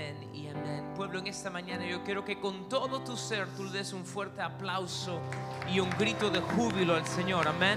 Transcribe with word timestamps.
Amén 0.00 0.34
y 0.34 0.48
amén. 0.48 0.94
Pueblo, 0.96 1.18
en 1.18 1.26
esta 1.26 1.50
mañana 1.50 1.86
yo 1.86 2.02
quiero 2.02 2.24
que 2.24 2.40
con 2.40 2.70
todo 2.70 3.04
tu 3.04 3.18
ser 3.18 3.46
tú 3.54 3.64
le 3.64 3.70
des 3.70 3.92
un 3.92 4.06
fuerte 4.06 4.40
aplauso 4.40 5.20
y 5.70 5.78
un 5.78 5.90
grito 5.90 6.30
de 6.30 6.40
júbilo 6.40 6.94
al 6.94 7.06
Señor. 7.06 7.46
Amén. 7.46 7.76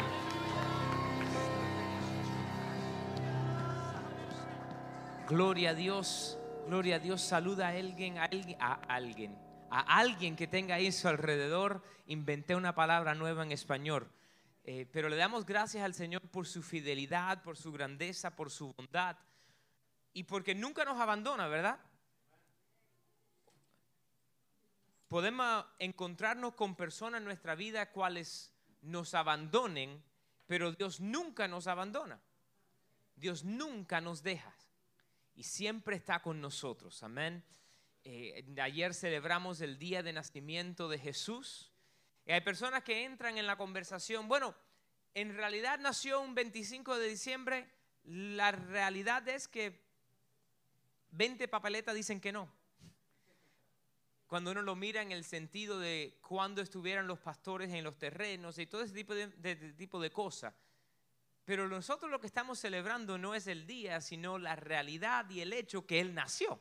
Gloria 5.27 5.71
a 5.71 5.73
Dios, 5.73 6.37
gloria 6.65 6.95
a 6.95 6.99
Dios. 6.99 7.21
Saluda 7.21 7.67
a 7.67 7.71
alguien, 7.71 8.17
a 8.17 8.23
alguien, 8.23 8.57
a 8.61 8.73
alguien, 8.87 9.37
a 9.69 9.99
alguien 9.99 10.37
que 10.37 10.47
tenga 10.47 10.77
su 10.93 11.09
alrededor. 11.09 11.83
Inventé 12.05 12.55
una 12.55 12.73
palabra 12.73 13.15
nueva 13.15 13.43
en 13.43 13.51
español. 13.51 14.09
Eh, 14.63 14.87
pero 14.93 15.09
le 15.09 15.17
damos 15.17 15.45
gracias 15.45 15.83
al 15.83 15.93
Señor 15.93 16.21
por 16.21 16.47
su 16.47 16.63
fidelidad, 16.63 17.43
por 17.43 17.57
su 17.57 17.73
grandeza, 17.73 18.33
por 18.33 18.49
su 18.49 18.71
bondad 18.71 19.17
y 20.13 20.23
porque 20.23 20.55
nunca 20.55 20.85
nos 20.85 21.01
abandona, 21.01 21.49
¿verdad? 21.49 21.79
Podemos 25.13 25.63
encontrarnos 25.77 26.55
con 26.55 26.75
personas 26.75 27.19
en 27.19 27.25
nuestra 27.25 27.53
vida 27.53 27.91
cuales 27.91 28.51
nos 28.81 29.13
abandonen, 29.13 30.03
pero 30.47 30.71
Dios 30.71 31.01
nunca 31.01 31.47
nos 31.47 31.67
abandona. 31.67 32.19
Dios 33.15 33.43
nunca 33.43 34.01
nos 34.01 34.23
deja 34.23 34.51
y 35.35 35.43
siempre 35.43 35.97
está 35.97 36.23
con 36.23 36.41
nosotros. 36.41 37.03
Amén. 37.03 37.43
Eh, 38.03 38.43
ayer 38.59 38.95
celebramos 38.95 39.61
el 39.61 39.77
día 39.77 40.01
de 40.01 40.13
nacimiento 40.13 40.89
de 40.89 40.97
Jesús. 40.97 41.71
Y 42.25 42.31
hay 42.31 42.41
personas 42.41 42.83
que 42.83 43.05
entran 43.05 43.37
en 43.37 43.45
la 43.45 43.55
conversación, 43.55 44.27
bueno, 44.27 44.55
en 45.13 45.35
realidad 45.35 45.77
nació 45.77 46.21
un 46.21 46.33
25 46.33 46.97
de 46.97 47.07
diciembre. 47.07 47.69
La 48.03 48.51
realidad 48.51 49.27
es 49.27 49.47
que 49.47 49.79
20 51.11 51.47
papeletas 51.49 51.93
dicen 51.93 52.19
que 52.19 52.31
no. 52.31 52.62
Cuando 54.27 54.51
uno 54.51 54.61
lo 54.61 54.75
mira 54.75 55.01
en 55.01 55.11
el 55.11 55.23
sentido 55.23 55.79
de 55.79 56.17
cuando 56.21 56.61
estuvieran 56.61 57.07
los 57.07 57.19
pastores 57.19 57.71
en 57.71 57.83
los 57.83 57.97
terrenos 57.97 58.57
y 58.57 58.65
todo 58.65 58.81
ese 58.81 58.93
tipo 58.93 59.13
de, 59.13 59.27
tipo 59.77 60.01
de 60.01 60.11
cosas. 60.11 60.53
Pero 61.45 61.67
nosotros 61.67 62.09
lo 62.09 62.19
que 62.19 62.27
estamos 62.27 62.59
celebrando 62.59 63.17
no 63.17 63.35
es 63.35 63.47
el 63.47 63.67
día, 63.67 64.01
sino 64.01 64.37
la 64.37 64.55
realidad 64.55 65.29
y 65.29 65.41
el 65.41 65.53
hecho 65.53 65.85
que 65.85 65.99
Él 65.99 66.15
nació. 66.15 66.59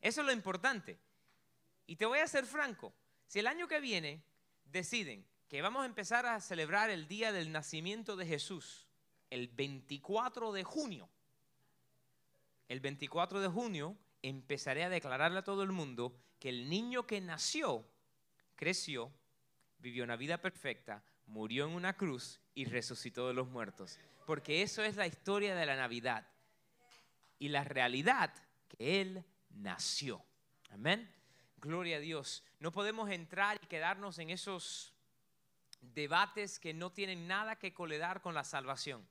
Eso 0.00 0.20
es 0.20 0.26
lo 0.26 0.32
importante. 0.32 0.98
Y 1.86 1.96
te 1.96 2.06
voy 2.06 2.18
a 2.18 2.26
ser 2.26 2.44
franco, 2.44 2.92
si 3.26 3.38
el 3.38 3.46
año 3.46 3.68
que 3.68 3.80
viene 3.80 4.22
deciden 4.64 5.26
que 5.48 5.62
vamos 5.62 5.82
a 5.82 5.86
empezar 5.86 6.26
a 6.26 6.40
celebrar 6.40 6.90
el 6.90 7.06
día 7.06 7.32
del 7.32 7.52
nacimiento 7.52 8.16
de 8.16 8.26
Jesús, 8.26 8.86
el 9.30 9.48
24 9.48 10.52
de 10.52 10.64
junio, 10.64 11.08
el 12.68 12.80
24 12.80 13.40
de 13.40 13.48
junio 13.48 13.96
empezaré 14.22 14.84
a 14.84 14.88
declararle 14.88 15.38
a 15.38 15.44
todo 15.44 15.62
el 15.62 15.72
mundo 15.72 16.16
que 16.44 16.50
el 16.50 16.68
niño 16.68 17.06
que 17.06 17.22
nació, 17.22 17.88
creció, 18.54 19.10
vivió 19.78 20.04
una 20.04 20.16
vida 20.16 20.36
perfecta, 20.36 21.02
murió 21.24 21.64
en 21.64 21.72
una 21.72 21.96
cruz 21.96 22.38
y 22.54 22.66
resucitó 22.66 23.28
de 23.28 23.32
los 23.32 23.48
muertos. 23.48 23.98
Porque 24.26 24.60
eso 24.60 24.82
es 24.82 24.96
la 24.96 25.06
historia 25.06 25.54
de 25.54 25.64
la 25.64 25.74
Navidad. 25.74 26.28
Y 27.38 27.48
la 27.48 27.64
realidad 27.64 28.30
que 28.68 29.00
Él 29.00 29.24
nació. 29.52 30.22
Amén. 30.68 31.10
Gloria 31.56 31.96
a 31.96 32.00
Dios. 32.00 32.44
No 32.60 32.72
podemos 32.72 33.08
entrar 33.08 33.58
y 33.62 33.66
quedarnos 33.66 34.18
en 34.18 34.28
esos 34.28 34.92
debates 35.80 36.60
que 36.60 36.74
no 36.74 36.92
tienen 36.92 37.26
nada 37.26 37.56
que 37.56 37.72
coledar 37.72 38.20
con 38.20 38.34
la 38.34 38.44
salvación. 38.44 39.08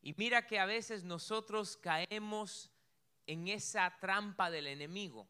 Y 0.00 0.14
mira 0.16 0.46
que 0.46 0.58
a 0.58 0.64
veces 0.64 1.04
nosotros 1.04 1.76
caemos 1.76 2.70
en 3.26 3.48
esa 3.48 3.98
trampa 4.00 4.50
del 4.50 4.66
enemigo, 4.66 5.28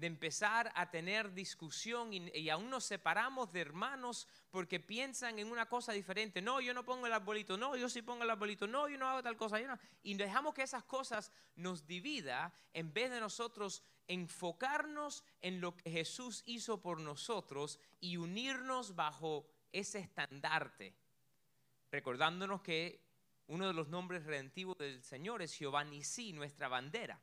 de 0.00 0.06
empezar 0.06 0.72
a 0.74 0.90
tener 0.90 1.34
discusión 1.34 2.10
y, 2.12 2.48
aún 2.48 2.70
nos 2.70 2.84
separamos 2.84 3.52
de 3.52 3.60
hermanos 3.60 4.26
porque 4.50 4.80
piensan 4.80 5.38
en 5.38 5.52
una 5.52 5.66
cosa 5.66 5.92
diferente. 5.92 6.40
No, 6.40 6.62
yo 6.62 6.72
no 6.72 6.86
pongo 6.86 7.06
el 7.06 7.12
arbolito, 7.12 7.58
no, 7.58 7.76
yo 7.76 7.88
sí 7.90 8.00
pongo 8.00 8.24
el 8.24 8.30
arbolito, 8.30 8.66
no, 8.66 8.88
yo 8.88 8.96
no 8.96 9.06
hago 9.06 9.22
tal 9.22 9.36
cosa. 9.36 9.58
Y 10.02 10.14
dejamos 10.14 10.54
que 10.54 10.62
esas 10.62 10.84
cosas 10.84 11.30
nos 11.54 11.86
divida 11.86 12.50
en 12.72 12.94
vez 12.94 13.10
de 13.10 13.20
nosotros 13.20 13.82
enfocarnos 14.08 15.22
en 15.42 15.60
lo 15.60 15.76
que 15.76 15.90
Jesús 15.90 16.42
hizo 16.46 16.80
por 16.80 16.98
nosotros 16.98 17.78
y 18.00 18.16
unirnos 18.16 18.96
bajo 18.96 19.46
ese 19.70 19.98
estandarte, 19.98 20.96
recordándonos 21.92 22.62
que 22.62 23.06
uno 23.48 23.66
de 23.66 23.74
los 23.74 23.88
nombres 23.88 24.24
redentivos 24.24 24.78
del 24.78 25.02
Señor 25.02 25.42
es 25.42 25.52
Jehová 25.52 25.84
Nisí, 25.84 26.32
nuestra 26.32 26.68
bandera. 26.68 27.20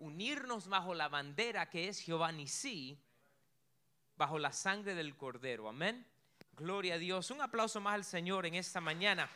Unirnos 0.00 0.66
bajo 0.66 0.94
la 0.94 1.08
bandera 1.08 1.70
que 1.70 1.88
es 1.88 2.00
Jehová 2.00 2.32
Nisí, 2.32 2.98
bajo 4.16 4.38
la 4.38 4.52
sangre 4.52 4.94
del 4.94 5.16
Cordero. 5.16 5.68
Amén. 5.68 6.06
Gloria 6.52 6.94
a 6.94 6.98
Dios. 6.98 7.30
Un 7.30 7.40
aplauso 7.40 7.80
más 7.80 7.94
al 7.94 8.04
Señor 8.04 8.44
en 8.46 8.54
esta 8.54 8.80
mañana. 8.80 9.30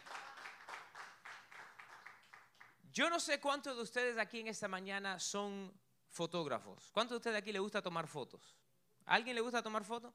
Yo 2.93 3.11
no 3.11 3.21
sé 3.21 3.41
cuántos 3.41 3.77
de 3.77 3.83
ustedes 3.83 4.19
aquí 4.19 4.41
en 4.41 4.49
esta 4.49 4.69
mañana 4.69 5.19
son 5.19 5.73
fotógrafos. 6.09 6.91
¿Cuántos 6.93 7.17
de 7.17 7.17
ustedes 7.17 7.37
aquí 7.37 7.53
le 7.53 7.59
gusta 7.59 7.83
tomar 7.83 8.07
fotos? 8.07 8.57
¿A 9.05 9.15
alguien 9.15 9.35
le 9.35 9.43
gusta 9.43 9.63
tomar 9.63 9.85
fotos? 9.85 10.15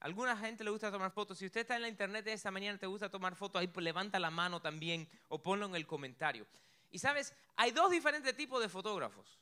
Alguna 0.00 0.36
gente 0.36 0.64
le 0.64 0.70
gusta 0.70 0.90
tomar 0.90 1.10
fotos. 1.10 1.38
Si 1.38 1.46
usted 1.46 1.60
está 1.62 1.76
en 1.76 1.82
la 1.82 1.88
internet 1.88 2.26
esta 2.28 2.50
mañana 2.50 2.78
te 2.78 2.86
gusta 2.86 3.10
tomar 3.10 3.36
fotos, 3.36 3.60
ahí 3.60 3.68
pues 3.68 3.84
levanta 3.84 4.18
la 4.18 4.30
mano 4.30 4.60
también 4.60 5.08
o 5.28 5.42
ponlo 5.42 5.66
en 5.66 5.74
el 5.74 5.86
comentario. 5.86 6.46
Y 6.90 6.98
sabes, 6.98 7.34
hay 7.56 7.72
dos 7.72 7.90
diferentes 7.90 8.36
tipos 8.36 8.60
de 8.60 8.68
fotógrafos. 8.68 9.41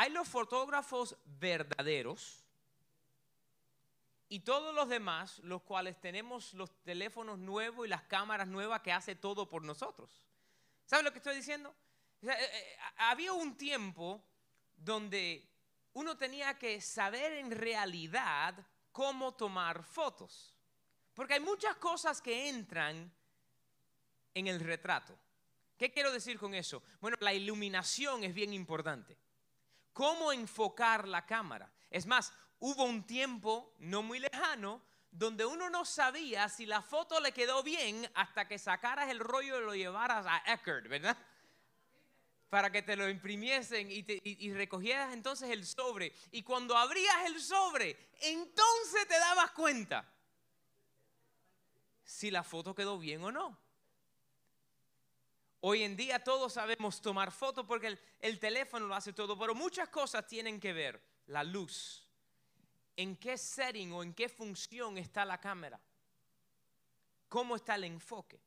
Hay 0.00 0.10
los 0.10 0.28
fotógrafos 0.28 1.16
verdaderos 1.40 2.44
y 4.28 4.38
todos 4.38 4.72
los 4.72 4.88
demás, 4.88 5.40
los 5.40 5.62
cuales 5.62 6.00
tenemos 6.00 6.54
los 6.54 6.70
teléfonos 6.84 7.36
nuevos 7.36 7.84
y 7.84 7.90
las 7.90 8.04
cámaras 8.04 8.46
nuevas 8.46 8.80
que 8.82 8.92
hace 8.92 9.16
todo 9.16 9.48
por 9.48 9.64
nosotros. 9.64 10.08
¿Sabes 10.86 11.04
lo 11.04 11.10
que 11.10 11.18
estoy 11.18 11.34
diciendo? 11.34 11.74
Eh, 12.22 12.28
eh, 12.30 12.76
había 12.98 13.32
un 13.32 13.56
tiempo 13.56 14.22
donde 14.76 15.44
uno 15.94 16.16
tenía 16.16 16.56
que 16.56 16.80
saber 16.80 17.32
en 17.32 17.50
realidad 17.50 18.54
cómo 18.92 19.34
tomar 19.34 19.82
fotos. 19.82 20.54
Porque 21.12 21.34
hay 21.34 21.40
muchas 21.40 21.74
cosas 21.74 22.22
que 22.22 22.48
entran 22.48 23.12
en 24.32 24.46
el 24.46 24.60
retrato. 24.60 25.18
¿Qué 25.76 25.90
quiero 25.90 26.12
decir 26.12 26.38
con 26.38 26.54
eso? 26.54 26.84
Bueno, 27.00 27.16
la 27.18 27.34
iluminación 27.34 28.22
es 28.22 28.32
bien 28.32 28.52
importante. 28.52 29.18
¿Cómo 29.98 30.32
enfocar 30.32 31.08
la 31.08 31.26
cámara? 31.26 31.68
Es 31.90 32.06
más, 32.06 32.32
hubo 32.60 32.84
un 32.84 33.04
tiempo 33.04 33.74
no 33.80 34.00
muy 34.00 34.20
lejano 34.20 34.80
donde 35.10 35.44
uno 35.44 35.70
no 35.70 35.84
sabía 35.84 36.48
si 36.48 36.66
la 36.66 36.82
foto 36.82 37.18
le 37.18 37.32
quedó 37.32 37.64
bien 37.64 38.08
hasta 38.14 38.46
que 38.46 38.60
sacaras 38.60 39.10
el 39.10 39.18
rollo 39.18 39.58
y 39.58 39.64
lo 39.64 39.74
llevaras 39.74 40.24
a 40.24 40.54
Eckerd, 40.54 40.86
¿verdad? 40.86 41.18
para 42.48 42.70
que 42.70 42.82
te 42.82 42.94
lo 42.94 43.08
imprimiesen 43.08 43.88
y, 43.90 44.52
recogieras 44.52 45.12
entonces 45.12 45.50
el 45.50 45.66
sobre. 45.66 46.14
Y 46.30 46.44
cuando 46.44 46.76
abrías 46.76 47.26
el 47.26 47.40
sobre, 47.40 47.98
entonces 48.20 49.08
te 49.08 49.18
dabas 49.18 49.50
cuenta 49.50 50.08
si 52.04 52.30
la 52.30 52.44
foto 52.44 52.72
quedó 52.72 53.00
bien 53.00 53.24
o 53.24 53.32
no. 53.32 53.58
Hoy 55.60 55.82
en 55.82 55.96
día 55.96 56.22
todos 56.22 56.52
sabemos 56.52 57.00
tomar 57.00 57.32
fotos 57.32 57.66
porque 57.66 57.88
el, 57.88 58.00
el, 58.20 58.38
teléfono 58.38 58.86
lo 58.86 58.94
hace 58.94 59.12
todo, 59.12 59.36
pero 59.36 59.54
muchas 59.54 59.88
cosas 59.88 60.26
tienen 60.26 60.60
que 60.60 60.72
ver. 60.72 61.02
La 61.26 61.42
luz, 61.42 62.08
en 62.96 63.16
qué 63.16 63.36
setting 63.36 63.92
o 63.92 64.02
en 64.02 64.14
qué 64.14 64.28
función 64.28 64.98
está 64.98 65.24
la 65.24 65.40
cámara, 65.40 65.80
cómo 67.28 67.56
está 67.56 67.74
el 67.74 67.84
enfoque. 67.84 68.40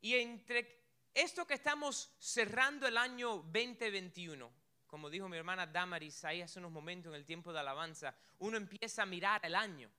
Y 0.00 0.14
entre 0.14 0.78
esto 1.14 1.46
que 1.46 1.54
estamos 1.54 2.10
cerrando 2.18 2.86
el 2.86 2.96
año 2.96 3.38
2021, 3.38 4.52
como 4.86 5.10
dijo 5.10 5.28
mi 5.28 5.36
hermana 5.36 5.66
Damaris 5.66 6.24
ahí 6.24 6.40
hace 6.40 6.58
unos 6.58 6.72
momentos 6.72 7.10
en 7.10 7.16
el 7.16 7.24
tiempo 7.24 7.52
de 7.52 7.60
alabanza, 7.60 8.14
uno 8.38 8.56
empieza 8.56 9.02
a 9.02 9.06
mirar 9.06 9.44
el 9.44 9.54
año. 9.54 9.90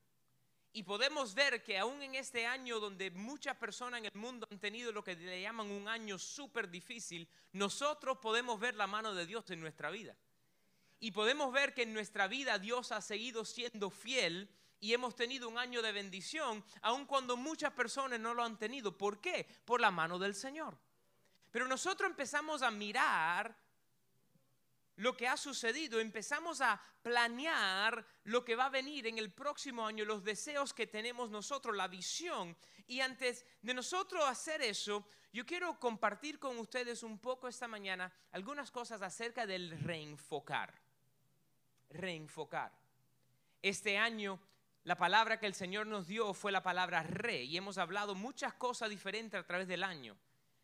Y 0.71 0.83
podemos 0.83 1.33
ver 1.33 1.63
que 1.63 1.79
aún 1.79 2.01
en 2.03 2.15
este 2.15 2.45
año 2.45 2.79
donde 2.79 3.09
muchas 3.11 3.55
personas 3.57 3.99
en 3.99 4.05
el 4.05 4.13
mundo 4.13 4.47
han 4.51 4.59
tenido 4.59 4.91
lo 4.91 5.03
que 5.03 5.15
le 5.15 5.41
llaman 5.41 5.71
un 5.71 5.87
año 5.87 6.19
súper 6.19 6.69
difícil, 6.69 7.27
nosotros 7.53 8.19
podemos 8.19 8.59
ver 8.59 8.75
la 8.75 8.85
mano 8.85 9.15
de 9.15 9.25
Dios 9.25 9.49
en 9.49 9.61
nuestra 9.61 9.89
vida. 9.89 10.15
Y 10.99 11.11
podemos 11.11 11.51
ver 11.51 11.73
que 11.73 11.83
en 11.83 11.93
nuestra 11.93 12.27
vida 12.27 12.59
Dios 12.59 12.91
ha 12.91 13.01
seguido 13.01 13.45
siendo 13.45 13.89
fiel 13.89 14.49
y 14.79 14.93
hemos 14.93 15.15
tenido 15.15 15.49
un 15.49 15.57
año 15.57 15.81
de 15.81 15.91
bendición, 15.91 16.63
aun 16.81 17.05
cuando 17.05 17.35
muchas 17.35 17.73
personas 17.73 18.19
no 18.19 18.33
lo 18.33 18.43
han 18.43 18.57
tenido. 18.57 18.97
¿Por 18.97 19.19
qué? 19.19 19.47
Por 19.65 19.81
la 19.81 19.91
mano 19.91 20.19
del 20.19 20.35
Señor. 20.35 20.77
Pero 21.51 21.67
nosotros 21.67 22.09
empezamos 22.09 22.61
a 22.61 22.69
mirar 22.69 23.57
lo 24.99 25.15
que 25.15 25.29
ha 25.29 25.37
sucedido, 25.37 26.01
empezamos 26.01 26.59
a 26.59 26.79
planear 27.01 28.05
lo 28.25 28.43
que 28.43 28.57
va 28.57 28.65
a 28.65 28.69
venir 28.69 29.07
en 29.07 29.17
el 29.17 29.31
próximo 29.31 29.87
año, 29.87 30.03
los 30.03 30.25
deseos 30.25 30.73
que 30.73 30.87
tenemos 30.87 31.29
nosotros, 31.29 31.73
la 31.73 31.87
visión. 31.87 32.55
Y 32.85 32.99
antes 32.99 33.45
de 33.61 33.73
nosotros 33.73 34.25
hacer 34.25 34.61
eso, 34.61 35.07
yo 35.31 35.45
quiero 35.45 35.79
compartir 35.79 36.37
con 36.37 36.57
ustedes 36.59 37.01
un 37.01 37.17
poco 37.17 37.47
esta 37.47 37.65
mañana 37.65 38.11
algunas 38.31 38.71
cosas 38.71 39.01
acerca 39.01 39.45
del 39.45 39.79
reenfocar. 39.79 40.73
Reenfocar. 41.89 42.77
Este 43.61 43.97
año 43.97 44.37
la 44.83 44.97
palabra 44.97 45.39
que 45.39 45.45
el 45.45 45.53
Señor 45.53 45.87
nos 45.87 46.07
dio 46.07 46.33
fue 46.33 46.51
la 46.51 46.61
palabra 46.61 47.03
re 47.03 47.43
y 47.43 47.55
hemos 47.55 47.77
hablado 47.77 48.15
muchas 48.15 48.53
cosas 48.55 48.89
diferentes 48.89 49.39
a 49.39 49.47
través 49.47 49.69
del 49.69 49.85
año. 49.85 50.17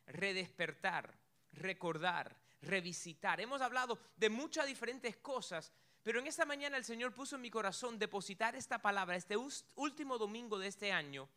Redespertar, 0.07 1.17
recordar, 1.53 2.35
revisitar. 2.61 3.39
Hemos 3.41 3.61
hablado 3.61 3.99
de 4.17 4.29
muchas 4.29 4.67
diferentes 4.67 5.17
cosas, 5.17 5.71
pero 6.03 6.19
en 6.19 6.27
esta 6.27 6.45
mañana 6.45 6.77
el 6.77 6.85
Señor 6.85 7.13
puso 7.13 7.35
en 7.35 7.41
mi 7.41 7.49
corazón 7.49 7.97
depositar 7.97 8.55
esta 8.55 8.79
palabra, 8.79 9.15
este 9.15 9.35
último 9.75 10.17
domingo 10.17 10.59
de 10.59 10.67
este 10.67 10.91
año, 10.91 11.27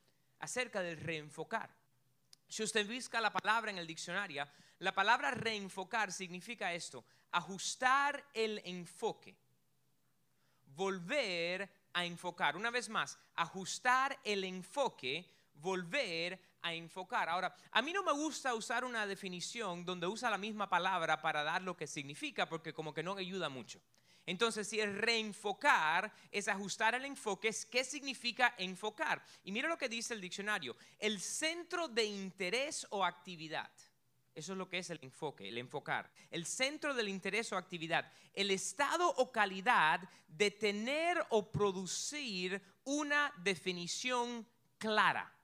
acerca 0.41 0.83
del 0.83 1.01
reenfocar. 1.01 1.75
Si 2.49 2.63
usted 2.63 2.87
busca 2.87 3.21
la 3.21 3.33
palabra 3.33 3.71
en 3.71 3.79
el 3.79 3.87
diccionario, 3.87 4.47
la 4.79 4.95
palabra 4.95 5.31
reenfocar 5.31 6.13
significa 6.13 6.73
esto, 6.73 7.05
ajustar 7.33 8.25
el 8.33 8.61
enfoque, 8.65 9.37
volver 10.67 11.69
a 11.93 12.05
enfocar. 12.05 12.57
Una 12.57 12.71
vez 12.71 12.89
más, 12.89 13.19
ajustar 13.35 14.19
el 14.25 14.45
enfoque, 14.45 15.29
volver 15.61 16.41
a 16.63 16.75
enfocar. 16.75 17.29
Ahora, 17.29 17.55
a 17.71 17.83
mí 17.83 17.93
no 17.93 18.03
me 18.03 18.13
gusta 18.13 18.55
usar 18.55 18.85
una 18.85 19.07
definición 19.07 19.85
donde 19.85 20.07
usa 20.07 20.31
la 20.31 20.39
misma 20.39 20.69
palabra 20.69 21.21
para 21.21 21.43
dar 21.43 21.63
lo 21.63 21.77
que 21.77 21.87
significa, 21.87 22.49
porque 22.49 22.73
como 22.73 22.93
que 22.93 23.03
no 23.03 23.17
ayuda 23.17 23.49
mucho. 23.49 23.81
Entonces, 24.27 24.69
si 24.69 24.79
es 24.79 24.95
reenfocar, 24.95 26.13
es 26.31 26.49
ajustar 26.49 26.95
el 26.95 27.07
enfoque, 27.07 27.51
¿qué 27.71 27.83
significa 27.83 28.55
enfocar? 28.59 29.25
Y 29.43 29.53
mira 29.53 29.69
lo 29.69 29.79
que 29.79 29.89
dice 29.89 30.13
el 30.13 30.21
diccionario, 30.21 30.77
el 30.99 31.19
centro 31.21 31.89
de 31.89 32.05
interés 32.05 32.87
o 32.91 33.05
actividad. 33.05 33.71
Eso 34.35 34.53
es 34.53 34.59
lo 34.59 34.69
que 34.69 34.79
es 34.79 34.91
el 34.91 35.01
enfoque, 35.03 35.49
el 35.49 35.57
enfocar. 35.57 36.13
El 36.31 36.45
centro 36.45 36.95
del 36.95 37.09
interés 37.09 37.51
o 37.53 37.57
actividad. 37.57 38.13
El 38.35 38.51
estado 38.51 39.09
o 39.17 39.33
calidad 39.33 40.09
de 40.29 40.51
tener 40.51 41.25
o 41.31 41.51
producir 41.51 42.63
una 42.85 43.33
definición 43.39 44.47
clara 44.77 45.38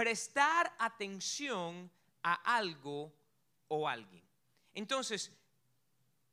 prestar 0.00 0.74
atención 0.78 1.90
a 2.22 2.56
algo 2.56 3.12
o 3.68 3.86
alguien. 3.86 4.24
Entonces, 4.72 5.30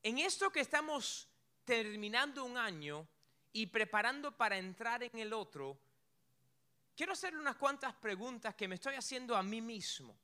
en 0.01 0.19
esto 0.19 0.49
que 0.49 0.61
estamos 0.61 1.27
terminando 1.65 2.45
un 2.45 2.57
año 2.57 3.05
y 3.51 3.65
preparando 3.65 4.31
para 4.31 4.57
entrar 4.57 5.03
en 5.03 5.19
el 5.19 5.33
otro, 5.33 5.77
quiero 6.95 7.11
hacerle 7.11 7.41
unas 7.41 7.57
cuantas 7.57 7.93
preguntas 7.95 8.55
que 8.55 8.69
me 8.69 8.75
estoy 8.75 8.95
haciendo 8.95 9.35
a 9.35 9.43
mí 9.43 9.59
mismo 9.59 10.17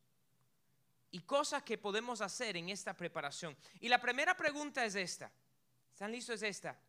y 1.12 1.20
cosas 1.20 1.64
que 1.64 1.78
podemos 1.78 2.22
hacer 2.22 2.56
en 2.56 2.70
esta 2.70 2.96
preparación. 2.96 3.58
Y 3.82 3.90
la 3.90 4.00
primera 4.00 4.38
pregunta 4.38 4.86
es 4.86 4.96
esta. 4.96 5.30
¿Están 5.92 6.14
listos? 6.14 6.36
Es 6.36 6.44
esta. 6.44 6.80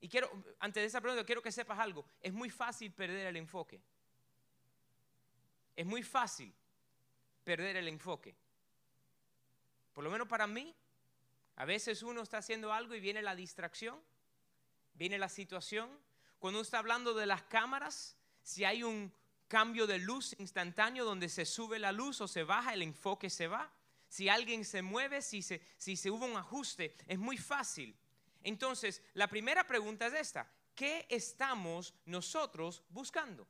Y 0.00 0.08
quiero, 0.08 0.30
antes 0.60 0.80
de 0.80 0.86
esa 0.86 1.00
pregunta, 1.00 1.26
quiero 1.26 1.42
que 1.42 1.50
sepas 1.50 1.80
algo. 1.80 2.04
Es 2.20 2.32
muy 2.32 2.50
fácil 2.50 2.92
perder 2.92 3.26
el 3.26 3.36
enfoque 3.36 3.82
es 5.78 5.86
muy 5.86 6.02
fácil 6.02 6.52
perder 7.44 7.76
el 7.76 7.86
enfoque. 7.86 8.34
Por 9.92 10.02
lo 10.02 10.10
menos 10.10 10.26
para 10.26 10.48
mí, 10.48 10.74
a 11.54 11.64
veces 11.64 12.02
uno 12.02 12.22
está 12.22 12.38
haciendo 12.38 12.72
algo 12.72 12.96
y 12.96 13.00
viene 13.00 13.22
la 13.22 13.36
distracción, 13.36 13.96
viene 14.94 15.18
la 15.18 15.28
situación. 15.28 15.88
Cuando 16.40 16.58
uno 16.58 16.64
está 16.64 16.80
hablando 16.80 17.14
de 17.14 17.26
las 17.26 17.44
cámaras, 17.44 18.16
si 18.42 18.64
hay 18.64 18.82
un 18.82 19.12
cambio 19.46 19.86
de 19.86 20.00
luz 20.00 20.34
instantáneo 20.40 21.04
donde 21.04 21.28
se 21.28 21.44
sube 21.44 21.78
la 21.78 21.92
luz 21.92 22.20
o 22.20 22.26
se 22.26 22.42
baja, 22.42 22.74
el 22.74 22.82
enfoque 22.82 23.30
se 23.30 23.46
va. 23.46 23.72
Si 24.08 24.28
alguien 24.28 24.64
se 24.64 24.82
mueve, 24.82 25.22
si 25.22 25.42
se, 25.42 25.60
hubo 26.10 26.26
un 26.26 26.36
ajuste, 26.36 26.96
es 27.06 27.20
muy 27.20 27.38
fácil. 27.38 27.96
Entonces, 28.42 29.00
la 29.14 29.28
primera 29.28 29.64
pregunta 29.64 30.08
es 30.08 30.14
esta. 30.14 30.50
¿Qué 30.74 31.06
estamos 31.08 31.94
nosotros 32.04 32.82
buscando? 32.88 33.46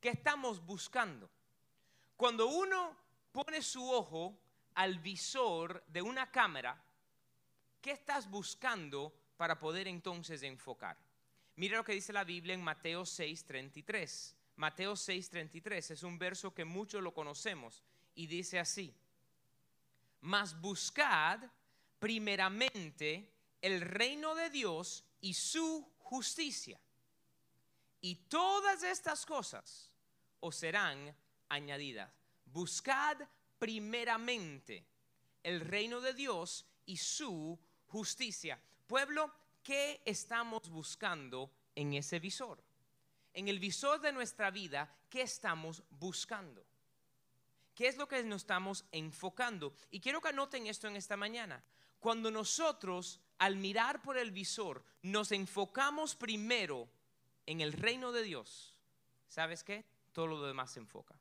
¿Qué 0.00 0.10
estamos 0.10 0.64
buscando? 0.64 1.28
Cuando 2.16 2.46
uno 2.46 2.96
pone 3.32 3.62
su 3.62 3.90
ojo 3.90 4.38
al 4.74 4.98
visor 5.00 5.84
de 5.88 6.02
una 6.02 6.30
cámara, 6.30 6.80
¿qué 7.80 7.90
estás 7.90 8.30
buscando 8.30 9.12
para 9.36 9.58
poder 9.58 9.88
entonces 9.88 10.42
enfocar? 10.42 10.96
Mira 11.56 11.78
lo 11.78 11.84
que 11.84 11.92
dice 11.94 12.12
la 12.12 12.22
Biblia 12.22 12.54
en 12.54 12.62
Mateo 12.62 13.02
6:33. 13.04 14.34
Mateo 14.56 14.94
6:33 14.94 15.90
es 15.90 16.02
un 16.04 16.16
verso 16.16 16.54
que 16.54 16.64
muchos 16.64 17.02
lo 17.02 17.12
conocemos 17.12 17.82
y 18.14 18.28
dice 18.28 18.60
así: 18.60 18.94
Mas 20.20 20.60
buscad 20.60 21.40
primeramente 21.98 23.32
el 23.60 23.80
reino 23.80 24.36
de 24.36 24.50
Dios 24.50 25.04
y 25.20 25.34
su 25.34 25.88
justicia. 25.98 26.80
Y 28.00 28.14
todas 28.28 28.84
estas 28.84 29.26
cosas 29.26 29.87
o 30.40 30.52
serán 30.52 31.14
añadidas. 31.48 32.10
Buscad 32.44 33.18
primeramente 33.58 34.84
el 35.42 35.60
reino 35.60 36.00
de 36.00 36.14
Dios 36.14 36.66
y 36.86 36.96
su 36.96 37.58
justicia. 37.86 38.60
Pueblo, 38.86 39.32
¿qué 39.62 40.00
estamos 40.04 40.68
buscando 40.68 41.50
en 41.74 41.94
ese 41.94 42.18
visor? 42.18 42.62
En 43.34 43.48
el 43.48 43.58
visor 43.58 44.00
de 44.00 44.12
nuestra 44.12 44.50
vida, 44.50 44.92
¿qué 45.10 45.22
estamos 45.22 45.82
buscando? 45.90 46.64
¿Qué 47.74 47.86
es 47.86 47.96
lo 47.96 48.08
que 48.08 48.22
nos 48.24 48.42
estamos 48.42 48.84
enfocando? 48.90 49.72
Y 49.90 50.00
quiero 50.00 50.20
que 50.20 50.30
anoten 50.30 50.66
esto 50.66 50.88
en 50.88 50.96
esta 50.96 51.16
mañana. 51.16 51.62
Cuando 52.00 52.30
nosotros, 52.30 53.20
al 53.38 53.56
mirar 53.56 54.02
por 54.02 54.18
el 54.18 54.32
visor, 54.32 54.84
nos 55.02 55.32
enfocamos 55.32 56.16
primero 56.16 56.88
en 57.46 57.60
el 57.60 57.72
reino 57.72 58.12
de 58.12 58.22
Dios, 58.22 58.74
¿sabes 59.28 59.62
qué? 59.64 59.84
Todo 60.18 60.26
lo 60.26 60.42
demás 60.42 60.72
se 60.72 60.80
enfoca. 60.80 61.14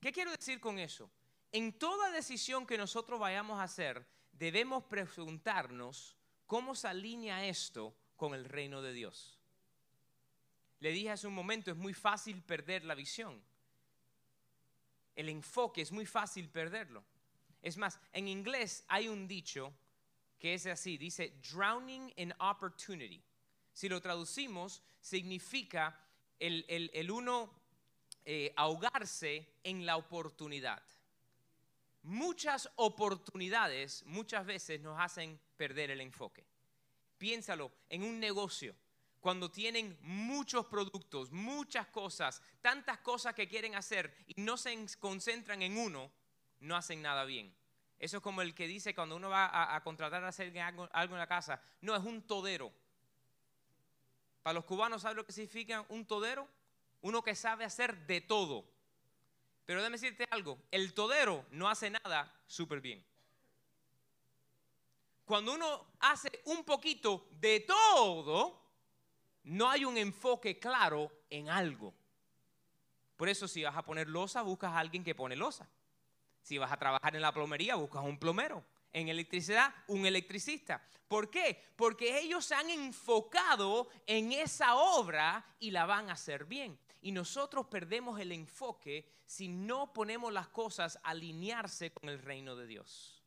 ¿Qué 0.00 0.10
quiero 0.10 0.30
decir 0.30 0.58
con 0.58 0.78
eso? 0.78 1.10
En 1.52 1.78
toda 1.78 2.10
decisión 2.12 2.66
que 2.66 2.78
nosotros 2.78 3.20
vayamos 3.20 3.60
a 3.60 3.64
hacer, 3.64 4.08
debemos 4.32 4.84
preguntarnos 4.84 6.16
cómo 6.46 6.74
se 6.74 6.88
alinea 6.88 7.44
esto 7.44 7.94
con 8.16 8.32
el 8.32 8.46
reino 8.46 8.80
de 8.80 8.94
Dios. 8.94 9.38
Le 10.80 10.92
dije 10.92 11.10
hace 11.10 11.26
un 11.26 11.34
momento, 11.34 11.70
es 11.70 11.76
muy 11.76 11.92
fácil 11.92 12.42
perder 12.42 12.86
la 12.86 12.94
visión. 12.94 13.38
El 15.14 15.28
enfoque 15.28 15.82
es 15.82 15.92
muy 15.92 16.06
fácil 16.06 16.48
perderlo. 16.48 17.04
Es 17.60 17.76
más, 17.76 18.00
en 18.14 18.28
inglés 18.28 18.86
hay 18.88 19.08
un 19.08 19.28
dicho 19.28 19.74
que 20.38 20.54
es 20.54 20.64
así, 20.64 20.96
dice 20.96 21.38
drowning 21.52 22.14
in 22.16 22.32
opportunity. 22.38 23.22
Si 23.74 23.90
lo 23.90 24.00
traducimos, 24.00 24.82
significa 25.02 26.00
el, 26.38 26.64
el, 26.66 26.90
el 26.94 27.10
uno 27.10 27.63
eh, 28.24 28.52
ahogarse 28.56 29.46
en 29.62 29.86
la 29.86 29.96
oportunidad. 29.96 30.82
Muchas 32.02 32.70
oportunidades 32.76 34.02
muchas 34.06 34.44
veces 34.44 34.80
nos 34.80 35.00
hacen 35.00 35.40
perder 35.56 35.90
el 35.90 36.00
enfoque. 36.00 36.44
Piénsalo 37.18 37.72
en 37.88 38.02
un 38.02 38.20
negocio, 38.20 38.74
cuando 39.24 39.50
tienen 39.50 39.96
muchos 40.02 40.66
productos, 40.66 41.32
muchas 41.32 41.86
cosas, 41.86 42.42
tantas 42.60 42.98
cosas 42.98 43.34
que 43.34 43.48
quieren 43.48 43.74
hacer 43.74 44.14
y 44.26 44.42
no 44.42 44.58
se 44.58 44.86
concentran 45.00 45.62
en 45.62 45.78
uno, 45.78 46.12
no 46.60 46.76
hacen 46.76 47.00
nada 47.00 47.24
bien. 47.24 47.54
Eso 47.98 48.18
es 48.18 48.22
como 48.22 48.42
el 48.42 48.54
que 48.54 48.66
dice 48.66 48.94
cuando 48.94 49.16
uno 49.16 49.30
va 49.30 49.74
a, 49.74 49.82
contratar 49.82 50.22
a 50.24 50.28
hacer 50.28 50.58
algo, 50.58 50.90
en 50.92 51.18
la 51.18 51.26
casa, 51.26 51.58
no, 51.80 51.96
es 51.96 52.04
un 52.04 52.20
todero. 52.20 52.70
Para 54.42 54.52
los 54.52 54.66
cubanos, 54.66 55.00
¿sabe 55.00 55.14
lo 55.14 55.24
que 55.24 55.32
significa 55.32 55.86
un 55.88 56.04
todero? 56.04 56.46
Uno 57.04 57.22
que 57.22 57.34
sabe 57.34 57.66
hacer 57.66 58.06
de 58.06 58.22
todo. 58.22 58.64
Pero 59.66 59.80
déjame 59.80 59.98
decirte 59.98 60.26
algo, 60.30 60.58
el 60.70 60.94
todero 60.94 61.44
no 61.50 61.68
hace 61.68 61.90
nada 61.90 62.34
súper 62.46 62.80
bien. 62.80 63.04
Cuando 65.26 65.52
uno 65.52 65.86
hace 66.00 66.40
un 66.46 66.64
poquito 66.64 67.28
de 67.32 67.60
todo, 67.60 68.58
no 69.44 69.70
hay 69.70 69.84
un 69.84 69.98
enfoque 69.98 70.58
claro 70.58 71.10
en 71.28 71.50
algo. 71.50 71.92
Por 73.18 73.28
eso 73.28 73.46
si 73.48 73.62
vas 73.62 73.76
a 73.76 73.84
poner 73.84 74.08
losa, 74.08 74.40
buscas 74.40 74.72
a 74.72 74.78
alguien 74.78 75.04
que 75.04 75.14
pone 75.14 75.36
losa. 75.36 75.68
Si 76.42 76.56
vas 76.56 76.72
a 76.72 76.78
trabajar 76.78 77.14
en 77.14 77.22
la 77.22 77.32
plomería, 77.32 77.74
buscas 77.74 78.02
un 78.02 78.18
plomero. 78.18 78.64
En 78.94 79.08
electricidad, 79.08 79.74
un 79.88 80.06
electricista. 80.06 80.82
¿Por 81.06 81.30
qué? 81.30 81.62
Porque 81.76 82.18
ellos 82.18 82.46
se 82.46 82.54
han 82.54 82.70
enfocado 82.70 83.90
en 84.06 84.32
esa 84.32 84.76
obra 84.76 85.44
y 85.60 85.70
la 85.70 85.84
van 85.84 86.08
a 86.08 86.14
hacer 86.14 86.46
bien. 86.46 86.78
Y 87.04 87.12
nosotros 87.12 87.66
perdemos 87.66 88.18
el 88.18 88.32
enfoque 88.32 89.06
si 89.26 89.46
no 89.46 89.92
ponemos 89.92 90.32
las 90.32 90.48
cosas 90.48 90.98
a 91.02 91.10
alinearse 91.10 91.92
con 91.92 92.08
el 92.08 92.18
reino 92.18 92.56
de 92.56 92.66
Dios. 92.66 93.22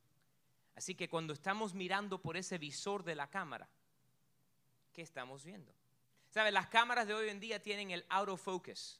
Así 0.75 0.95
que 0.95 1.07
cuando 1.07 1.31
estamos 1.31 1.75
mirando 1.75 2.19
por 2.19 2.37
ese 2.37 2.57
visor 2.57 3.03
de 3.03 3.13
la 3.13 3.29
cámara, 3.29 3.69
¿qué 4.93 5.03
estamos 5.03 5.45
viendo? 5.45 5.71
¿Sabe? 6.31 6.51
Las 6.51 6.65
cámaras 6.69 7.05
de 7.05 7.13
hoy 7.13 7.29
en 7.29 7.39
día 7.39 7.61
tienen 7.61 7.91
el 7.91 8.03
autofocus. 8.09 8.99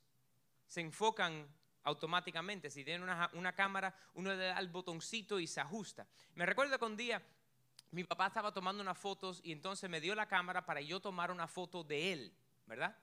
Se 0.67 0.81
enfocan 0.81 1.47
automáticamente. 1.81 2.69
Si 2.69 2.85
tienen 2.85 3.01
una, 3.01 3.31
una, 3.33 3.53
cámara, 3.53 3.95
uno 4.13 4.29
le 4.29 4.37
da 4.37 4.59
el 4.59 4.69
botoncito 4.69 5.39
y 5.39 5.47
se 5.47 5.59
ajusta. 5.59 6.05
Me 6.35 6.45
recuerdo 6.45 6.77
que 6.77 6.85
un 6.85 6.95
día 6.95 7.19
mi 7.89 8.03
papá 8.03 8.27
estaba 8.27 8.53
tomando 8.53 8.83
unas 8.83 8.99
fotos 8.99 9.41
y 9.43 9.53
entonces 9.53 9.89
me 9.89 9.99
dio 9.99 10.13
la 10.13 10.27
cámara 10.27 10.67
para 10.67 10.81
yo 10.81 10.99
tomar 10.99 11.31
una 11.31 11.47
foto 11.47 11.83
de 11.83 12.13
él, 12.13 12.33
¿verdad? 12.67 12.95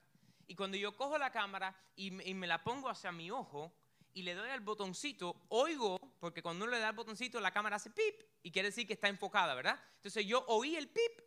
Y 0.47 0.55
cuando 0.55 0.77
yo 0.77 0.95
cojo 0.95 1.17
la 1.17 1.31
cámara 1.31 1.75
y, 1.95 2.11
me 2.11 2.47
la 2.47 2.63
pongo 2.63 2.89
hacia 2.89 3.11
mi 3.11 3.31
ojo, 3.31 3.73
y 4.13 4.21
le 4.21 4.33
doy 4.33 4.49
al 4.49 4.61
botoncito, 4.61 5.45
oigo, 5.49 5.99
porque 6.19 6.41
cuando 6.41 6.63
uno 6.63 6.73
le 6.73 6.79
da 6.79 6.89
el 6.89 6.95
botoncito 6.95 7.39
la 7.41 7.51
cámara 7.51 7.75
hace 7.75 7.89
pip 7.89 8.21
y 8.43 8.51
quiere 8.51 8.69
decir 8.69 8.87
que 8.87 8.93
está 8.93 9.09
enfocada, 9.09 9.53
¿verdad? 9.55 9.77
Entonces 9.97 10.25
yo 10.25 10.45
oí 10.47 10.77
el 10.77 10.87
pip, 10.87 11.19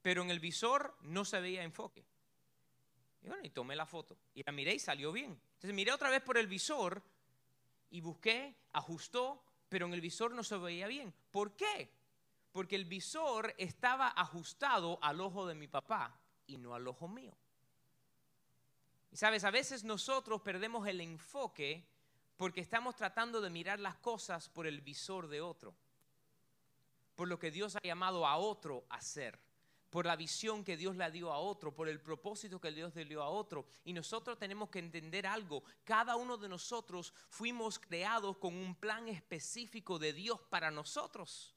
pero 0.00 0.22
en 0.22 0.30
el 0.30 0.40
visor 0.40 0.96
no 1.02 1.26
se 1.26 1.40
veía 1.40 1.62
enfoque. 1.62 2.06
Y 3.22 3.28
bueno, 3.28 3.44
y 3.44 3.50
tomé 3.50 3.76
la 3.76 3.84
foto 3.84 4.16
y 4.34 4.42
la 4.42 4.52
miré 4.52 4.74
y 4.74 4.78
salió 4.78 5.12
bien. 5.12 5.38
Entonces 5.54 5.74
miré 5.74 5.92
otra 5.92 6.08
vez 6.08 6.22
por 6.22 6.38
el 6.38 6.46
visor 6.46 7.02
y 7.90 8.00
busqué, 8.00 8.56
ajustó, 8.72 9.44
pero 9.68 9.84
en 9.84 9.92
el 9.92 10.00
visor 10.00 10.32
no 10.32 10.42
se 10.42 10.56
veía 10.56 10.86
bien. 10.86 11.12
¿Por 11.30 11.54
qué? 11.54 11.92
Porque 12.50 12.76
el 12.76 12.86
visor 12.86 13.54
estaba 13.58 14.08
ajustado 14.08 14.98
al 15.02 15.20
ojo 15.20 15.46
de 15.46 15.54
mi 15.54 15.68
papá 15.68 16.18
y 16.46 16.56
no 16.56 16.74
al 16.74 16.88
ojo 16.88 17.08
mío. 17.08 17.36
Y 19.10 19.16
sabes, 19.16 19.44
a 19.44 19.50
veces 19.50 19.84
nosotros 19.84 20.40
perdemos 20.42 20.86
el 20.86 21.00
enfoque 21.00 21.84
porque 22.36 22.60
estamos 22.60 22.96
tratando 22.96 23.40
de 23.40 23.50
mirar 23.50 23.80
las 23.80 23.96
cosas 23.96 24.48
por 24.48 24.66
el 24.66 24.80
visor 24.80 25.28
de 25.28 25.40
otro, 25.40 25.74
por 27.14 27.28
lo 27.28 27.38
que 27.38 27.50
Dios 27.50 27.76
ha 27.76 27.82
llamado 27.82 28.26
a 28.26 28.36
otro 28.36 28.86
a 28.88 28.96
hacer, 28.96 29.38
por 29.90 30.06
la 30.06 30.16
visión 30.16 30.64
que 30.64 30.76
Dios 30.76 30.96
le 30.96 31.10
dio 31.10 31.32
a 31.32 31.38
otro, 31.38 31.74
por 31.74 31.88
el 31.88 32.00
propósito 32.00 32.60
que 32.60 32.72
Dios 32.72 32.94
le 32.94 33.04
dio 33.04 33.22
a 33.22 33.28
otro. 33.28 33.66
Y 33.84 33.92
nosotros 33.92 34.38
tenemos 34.38 34.70
que 34.70 34.78
entender 34.78 35.26
algo, 35.26 35.64
cada 35.84 36.16
uno 36.16 36.38
de 36.38 36.48
nosotros 36.48 37.12
fuimos 37.28 37.78
creados 37.78 38.38
con 38.38 38.54
un 38.54 38.74
plan 38.74 39.08
específico 39.08 39.98
de 39.98 40.12
Dios 40.12 40.40
para 40.48 40.70
nosotros. 40.70 41.54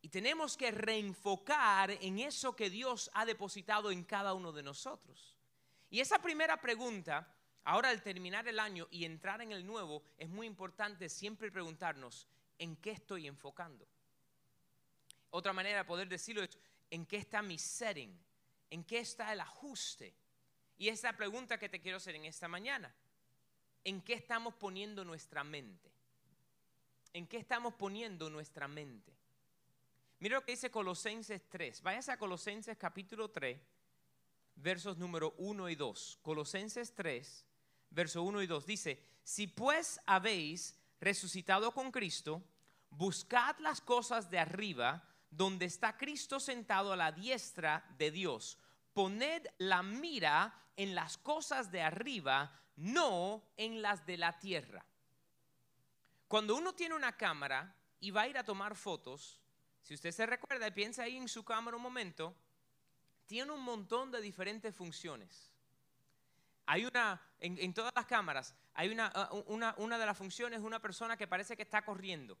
Y 0.00 0.08
tenemos 0.08 0.56
que 0.56 0.70
reenfocar 0.70 1.90
en 1.90 2.18
eso 2.20 2.56
que 2.56 2.70
Dios 2.70 3.10
ha 3.12 3.24
depositado 3.24 3.90
en 3.90 4.04
cada 4.04 4.34
uno 4.34 4.52
de 4.52 4.62
nosotros. 4.62 5.35
Y 5.96 6.00
esa 6.00 6.18
primera 6.18 6.60
pregunta, 6.60 7.26
ahora 7.64 7.88
al 7.88 8.02
terminar 8.02 8.46
el 8.46 8.58
año 8.58 8.86
y 8.90 9.06
entrar 9.06 9.40
en 9.40 9.50
el 9.50 9.64
nuevo, 9.64 10.02
es 10.18 10.28
muy 10.28 10.46
importante 10.46 11.08
siempre 11.08 11.50
preguntarnos, 11.50 12.28
¿en 12.58 12.76
qué 12.76 12.90
estoy 12.90 13.26
enfocando? 13.26 13.88
Otra 15.30 15.54
manera 15.54 15.78
de 15.78 15.84
poder 15.86 16.06
decirlo 16.06 16.42
es, 16.42 16.58
¿en 16.90 17.06
qué 17.06 17.16
está 17.16 17.40
mi 17.40 17.56
setting? 17.56 18.14
¿En 18.68 18.84
qué 18.84 18.98
está 18.98 19.32
el 19.32 19.40
ajuste? 19.40 20.12
Y 20.76 20.88
esa 20.88 21.14
pregunta 21.14 21.58
que 21.58 21.70
te 21.70 21.80
quiero 21.80 21.96
hacer 21.96 22.14
en 22.14 22.26
esta 22.26 22.46
mañana. 22.46 22.94
¿En 23.82 24.02
qué 24.02 24.12
estamos 24.12 24.52
poniendo 24.52 25.02
nuestra 25.02 25.44
mente? 25.44 25.90
¿En 27.14 27.26
qué 27.26 27.38
estamos 27.38 27.72
poniendo 27.72 28.28
nuestra 28.28 28.68
mente? 28.68 29.14
Mira 30.18 30.36
lo 30.36 30.44
que 30.44 30.52
dice 30.52 30.70
Colosenses 30.70 31.48
3. 31.48 31.80
Váyase 31.80 32.12
a 32.12 32.18
Colosenses 32.18 32.76
capítulo 32.76 33.30
3 33.30 33.58
versos 34.56 34.96
número 34.96 35.34
1 35.38 35.68
y 35.68 35.74
2. 35.74 36.18
Colosenses 36.22 36.94
3, 36.94 37.46
verso 37.90 38.22
1 38.22 38.42
y 38.42 38.46
2 38.46 38.66
dice, 38.66 39.02
si 39.22 39.46
pues 39.46 40.00
habéis 40.06 40.78
resucitado 41.00 41.72
con 41.72 41.92
Cristo, 41.92 42.42
buscad 42.90 43.56
las 43.58 43.80
cosas 43.80 44.30
de 44.30 44.38
arriba, 44.38 45.08
donde 45.30 45.66
está 45.66 45.96
Cristo 45.96 46.40
sentado 46.40 46.92
a 46.92 46.96
la 46.96 47.12
diestra 47.12 47.84
de 47.98 48.10
Dios. 48.10 48.58
Poned 48.92 49.46
la 49.58 49.82
mira 49.82 50.54
en 50.76 50.94
las 50.94 51.18
cosas 51.18 51.70
de 51.70 51.82
arriba, 51.82 52.58
no 52.76 53.42
en 53.56 53.82
las 53.82 54.06
de 54.06 54.16
la 54.16 54.38
tierra. 54.38 54.84
Cuando 56.28 56.56
uno 56.56 56.74
tiene 56.74 56.94
una 56.94 57.16
cámara 57.16 57.76
y 58.00 58.10
va 58.10 58.22
a 58.22 58.28
ir 58.28 58.38
a 58.38 58.44
tomar 58.44 58.74
fotos, 58.74 59.40
si 59.82 59.94
usted 59.94 60.10
se 60.10 60.26
recuerda 60.26 60.66
y 60.66 60.72
piensa 60.72 61.04
ahí 61.04 61.16
en 61.16 61.28
su 61.28 61.44
cámara 61.44 61.76
un 61.76 61.82
momento, 61.82 62.34
tiene 63.26 63.52
un 63.52 63.62
montón 63.62 64.10
de 64.10 64.20
diferentes 64.20 64.74
funciones. 64.74 65.50
Hay 66.66 66.84
una, 66.84 67.20
en, 67.38 67.72
todas 67.74 67.92
las 67.94 68.06
cámaras, 68.06 68.54
hay 68.74 68.88
una, 68.88 69.12
ah, 69.14 69.30
una, 69.46 69.74
una, 69.78 69.98
de 69.98 70.06
las 70.06 70.18
funciones, 70.18 70.60
una 70.60 70.80
persona 70.80 71.16
que 71.16 71.28
parece 71.28 71.56
que 71.56 71.62
está 71.62 71.84
corriendo. 71.84 72.36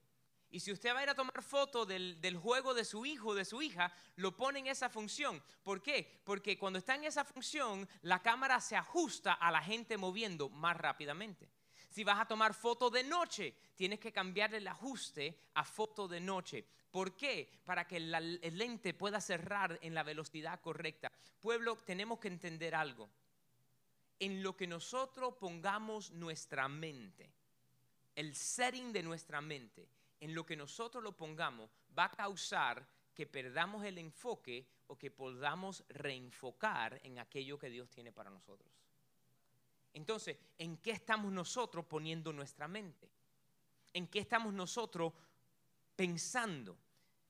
Y 0.50 0.60
si 0.60 0.72
usted 0.72 0.94
va 0.94 1.00
a 1.00 1.02
ir 1.02 1.10
a 1.10 1.14
tomar 1.14 1.42
foto 1.42 1.86
del, 1.86 2.20
del 2.20 2.36
juego 2.36 2.74
de 2.74 2.84
su 2.84 3.04
hijo 3.06 3.28
o 3.28 3.34
de 3.34 3.44
su 3.44 3.62
hija, 3.62 3.92
lo 4.16 4.36
pone 4.36 4.60
en 4.60 4.66
esa 4.68 4.88
función. 4.88 5.42
¿Por 5.62 5.82
qué? 5.82 6.20
Porque 6.24 6.58
cuando 6.58 6.78
está 6.78 6.94
en 6.94 7.04
esa 7.04 7.24
función, 7.24 7.88
la 8.02 8.22
cámara 8.22 8.60
se 8.60 8.76
ajusta 8.76 9.32
a 9.32 9.50
la 9.50 9.60
gente 9.60 9.96
moviendo 9.96 10.48
más 10.48 10.76
rápidamente. 10.76 11.48
Si 11.96 12.04
vas 12.04 12.20
a 12.20 12.26
tomar 12.26 12.52
foto 12.52 12.90
de 12.90 13.02
noche, 13.02 13.54
tienes 13.74 13.98
que 13.98 14.12
cambiar 14.12 14.54
el 14.54 14.68
ajuste 14.68 15.34
a 15.54 15.64
foto 15.64 16.06
de 16.06 16.20
noche. 16.20 16.62
¿Por 16.90 17.16
qué? 17.16 17.48
Para 17.64 17.88
que 17.88 17.96
el 17.96 18.58
lente 18.58 18.92
pueda 18.92 19.18
cerrar 19.18 19.78
en 19.80 19.94
la 19.94 20.02
velocidad 20.02 20.60
correcta. 20.60 21.10
Pueblo, 21.40 21.76
tenemos 21.86 22.18
que 22.18 22.28
entender 22.28 22.74
algo. 22.74 23.08
En 24.20 24.42
lo 24.42 24.54
que 24.54 24.66
nosotros 24.66 25.36
pongamos 25.40 26.10
nuestra 26.10 26.68
mente, 26.68 27.32
el 28.14 28.34
setting 28.34 28.92
de 28.92 29.02
nuestra 29.02 29.40
mente, 29.40 29.88
en 30.20 30.34
lo 30.34 30.44
que 30.44 30.54
nosotros 30.54 31.02
lo 31.02 31.16
pongamos, 31.16 31.70
va 31.98 32.04
a 32.04 32.10
causar 32.10 32.86
que 33.14 33.24
perdamos 33.24 33.82
el 33.86 33.96
enfoque 33.96 34.66
o 34.88 34.98
que 34.98 35.10
podamos 35.10 35.82
reenfocar 35.88 37.00
en 37.04 37.20
aquello 37.20 37.58
que 37.58 37.70
Dios 37.70 37.88
tiene 37.88 38.12
para 38.12 38.28
nosotros. 38.28 38.70
Entonces, 39.96 40.36
¿en 40.58 40.76
qué 40.76 40.90
estamos 40.90 41.32
nosotros 41.32 41.86
poniendo 41.86 42.30
nuestra 42.30 42.68
mente? 42.68 43.08
¿En 43.94 44.06
qué 44.08 44.18
estamos 44.18 44.52
nosotros 44.52 45.10
pensando? 45.96 46.76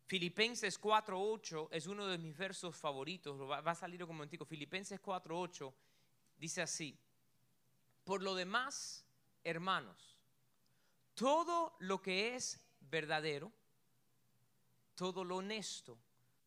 Filipenses 0.06 0.80
4.8 0.80 1.68
es 1.70 1.87
uno 1.87 2.08
de 2.08 2.18
mis 2.18 2.37
versos 2.37 2.75
favoritos, 2.75 3.40
va, 3.40 3.58
a 3.58 3.75
salir 3.76 4.02
un 4.02 4.08
momentico. 4.08 4.44
Filipenses 4.44 5.00
4.8 5.00 5.73
dice 6.37 6.61
así, 6.61 6.99
por 8.02 8.20
lo 8.20 8.35
demás, 8.35 9.06
hermanos, 9.44 10.18
todo 11.14 11.76
lo 11.78 12.02
que 12.02 12.35
es 12.35 12.61
verdadero, 12.80 13.52
todo 14.96 15.23
lo 15.23 15.37
honesto, 15.37 15.96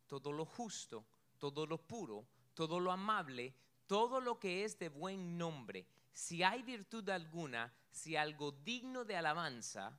todo 0.05 0.33
lo 0.33 0.43
justo, 0.43 1.05
todo 1.37 1.65
lo 1.65 1.77
puro, 1.77 2.27
todo 2.53 2.81
lo 2.81 2.91
amable, 2.91 3.55
todo 3.87 4.19
lo 4.19 4.37
que 4.37 4.65
es 4.65 4.77
de 4.79 4.89
buen 4.89 5.37
nombre, 5.37 5.85
si 6.13 6.43
hay 6.43 6.63
virtud 6.63 7.09
alguna, 7.09 7.73
si 7.91 8.15
algo 8.15 8.51
digno 8.51 9.05
de 9.05 9.15
alabanza, 9.15 9.97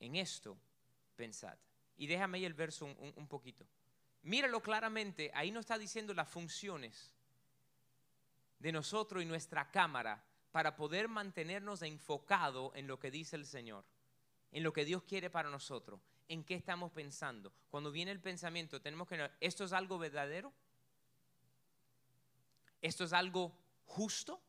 en 0.00 0.16
esto 0.16 0.56
pensad. 1.16 1.56
Y 1.96 2.06
déjame 2.06 2.38
ahí 2.38 2.44
el 2.44 2.54
verso 2.54 2.86
un, 2.86 3.28
poquito. 3.28 3.66
Míralo 4.22 4.60
claramente, 4.60 5.30
ahí 5.34 5.50
nos 5.50 5.60
está 5.60 5.78
diciendo 5.78 6.12
las 6.14 6.28
funciones 6.28 7.12
de 8.58 8.72
nosotros 8.72 9.22
y 9.22 9.26
nuestra 9.26 9.70
cámara 9.70 10.24
para 10.50 10.76
poder 10.76 11.08
mantenernos 11.08 11.82
enfocado 11.82 12.72
en 12.74 12.86
lo 12.86 12.98
que 12.98 13.10
dice 13.10 13.36
el 13.36 13.46
Señor, 13.46 13.84
en 14.50 14.62
lo 14.62 14.72
que 14.72 14.84
Dios 14.84 15.02
quiere 15.02 15.30
para 15.30 15.50
nosotros, 15.50 16.00
en 16.28 16.44
qué 16.44 16.54
estamos 16.54 16.90
pensando. 16.92 17.52
Cuando 17.70 17.90
viene 17.90 18.10
el 18.10 18.20
pensamiento, 18.20 18.80
tenemos 18.80 19.08
que 19.08 19.30
¿esto 19.40 19.64
es 19.64 19.72
algo 19.72 19.98
verdadero? 19.98 20.52
¿Esto 22.80 23.04
es 23.04 23.12
algo 23.12 23.52
justo? 23.86 24.40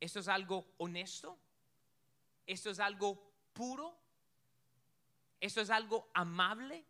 ¿Esto 0.00 0.20
es 0.20 0.28
algo 0.28 0.66
honesto? 0.78 1.38
¿Esto 2.46 2.70
es 2.70 2.78
algo 2.78 3.32
puro? 3.52 3.96
¿Eso 5.40 5.60
es 5.60 5.70
algo 5.70 6.10
amable? 6.14 6.84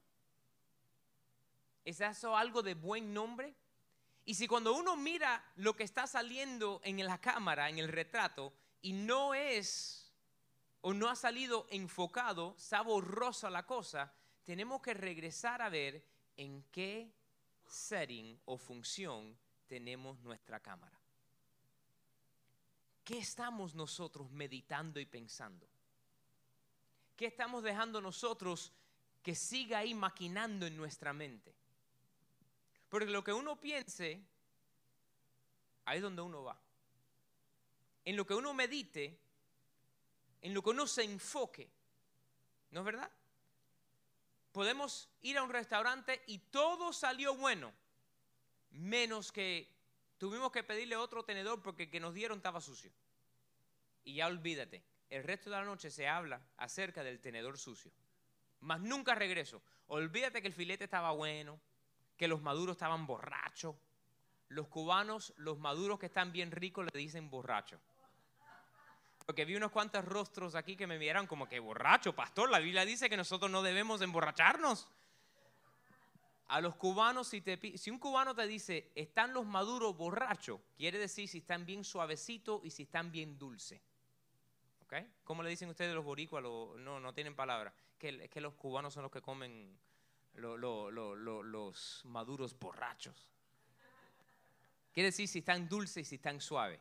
¿Es 1.85 2.01
eso 2.01 2.37
algo 2.37 2.63
de 2.63 2.75
buen 2.75 3.13
nombre? 3.13 3.55
Y 4.25 4.35
si 4.35 4.49
cuando 4.49 4.75
uno 4.75 4.97
mira 4.97 5.45
lo 5.57 5.77
que 5.77 5.85
está 5.85 6.07
saliendo 6.07 6.81
en 6.83 7.05
la 7.05 7.21
cámara, 7.21 7.69
en 7.69 7.79
el 7.79 7.89
retrato, 7.89 8.53
y 8.81 8.93
no 8.93 9.35
es 9.35 10.13
o 10.81 10.93
no 10.93 11.09
ha 11.09 11.17
salido 11.17 11.67
enfocado, 11.71 12.55
está 12.59 13.51
la 13.51 13.67
cosa, 13.67 14.13
tenemos 14.45 14.83
que 14.83 14.95
regresar 14.95 15.63
a 15.63 15.69
ver 15.69 16.07
en 16.37 16.63
qué 16.71 17.13
setting 17.67 18.41
o 18.45 18.59
función 18.59 19.37
tenemos 19.75 20.21
nuestra 20.21 20.61
cámara. 20.61 20.97
¿Qué 23.05 23.19
estamos 23.19 23.75
nosotros 23.75 24.31
meditando 24.31 25.01
y 25.01 25.05
pensando? 25.05 25.67
¿Qué 27.17 27.27
estamos 27.27 27.65
dejando 27.65 28.01
nosotros 28.01 28.73
que 29.21 29.35
siga 29.35 29.79
ahí 29.79 29.93
maquinando 29.93 30.65
en 30.65 30.77
nuestra 30.77 31.13
mente? 31.13 31.53
Porque 32.89 33.11
lo 33.11 33.25
que 33.25 33.33
uno 33.33 33.61
piense, 33.61 34.25
ahí 35.87 35.97
es 35.97 36.03
donde 36.05 36.23
uno 36.23 36.45
va. 36.45 36.57
En 38.05 38.15
lo 38.15 38.25
que 38.25 38.35
uno 38.35 38.55
medite, 38.55 39.19
en 40.41 40.55
lo 40.55 40.63
que 40.63 40.71
uno 40.71 40.87
se 40.87 41.03
enfoque, 41.03 41.69
¿No 42.71 42.81
es 42.81 42.87
verdad? 42.87 43.11
Podemos 44.53 45.09
ir 45.23 45.37
a 45.37 45.43
un 45.43 45.51
restaurante 45.51 46.23
y 46.29 46.39
todo 46.39 46.93
salió 46.93 47.35
bueno, 47.35 47.73
menos 48.75 49.33
que 49.33 49.73
tuvimos 50.19 50.53
que 50.53 50.63
pedirle 50.63 50.97
otro 50.97 51.25
tenedor 51.25 51.63
porque 51.63 51.85
el 51.85 51.91
que 51.91 52.01
nos 52.01 52.15
dieron 52.15 52.39
estaba 52.39 52.61
sucio. 52.61 52.91
Y 54.05 54.17
ya 54.17 54.27
olvídate, 54.27 54.83
el 55.11 55.25
resto 55.25 55.51
de 55.51 55.57
la 55.57 55.65
noche 55.65 55.91
se 55.91 56.09
habla 56.09 56.41
acerca 56.57 57.03
del 57.03 57.21
tenedor 57.21 57.59
sucio. 57.59 57.91
Más 58.61 58.81
nunca 58.81 59.15
regreso. 59.15 59.63
Olvídate 59.89 60.41
que 60.41 60.49
el 60.49 60.55
filete 60.55 60.85
estaba 60.85 61.13
bueno, 61.13 61.61
que 62.17 62.29
los 62.29 62.43
maduros 62.43 62.75
estaban 62.75 63.07
borrachos. 63.07 63.77
Los 64.49 64.69
cubanos, 64.69 65.33
los 65.37 65.59
maduros 65.59 65.99
que 65.99 66.07
están 66.07 66.33
bien 66.33 66.51
ricos, 66.51 66.87
le 66.93 66.99
dicen 66.99 67.31
borracho. 67.31 67.81
Porque 69.27 69.45
vi 69.45 69.57
unos 69.57 69.71
cuantos 69.71 70.05
rostros 70.05 70.55
aquí 70.55 70.77
que 70.77 70.87
me 70.87 70.99
miraron 70.99 71.27
como 71.27 71.49
que 71.49 71.59
borracho, 71.59 72.15
pastor. 72.15 72.51
La 72.51 72.59
Biblia 72.59 72.85
dice 72.85 73.09
que 73.09 73.17
nosotros 73.17 73.51
no 73.51 73.63
debemos 73.63 74.03
emborracharnos. 74.03 74.89
A 76.49 76.61
los 76.61 76.77
cubanos, 76.77 77.29
si, 77.29 77.91
un 77.91 77.99
cubano 77.99 78.35
te 78.35 78.47
dice, 78.47 78.93
están 78.95 79.33
los 79.33 79.47
maduros 79.47 79.97
borrachos, 79.97 80.61
quiere 80.77 80.99
decir 80.99 81.29
si 81.29 81.39
están 81.39 81.65
bien 81.65 81.85
suavecitos 81.85 82.61
y 82.65 82.71
si 82.71 82.83
están 82.83 83.11
bien 83.11 83.39
dulces. 83.39 83.81
¿Ok? 84.83 84.95
¿Cómo 85.25 85.43
le 85.43 85.49
dicen 85.49 85.71
ustedes 85.71 85.95
los 85.95 86.05
boricuas? 86.05 86.43
no, 86.43 87.01
no 87.01 87.15
tienen 87.15 87.35
palabra. 87.35 87.75
Que, 87.99 88.29
que 88.29 88.41
los 88.41 88.55
cubanos 88.55 88.93
son 88.93 89.05
los 89.05 89.13
que 89.13 89.23
comen 89.23 89.79
los 90.35 92.05
maduros 92.05 92.59
borrachos. 92.59 93.31
Quiere 94.93 95.09
decir 95.09 95.27
si 95.27 95.39
están 95.39 95.69
dulces 95.69 95.97
y 95.99 96.05
si 96.05 96.17
están 96.17 96.41
suaves. 96.41 96.81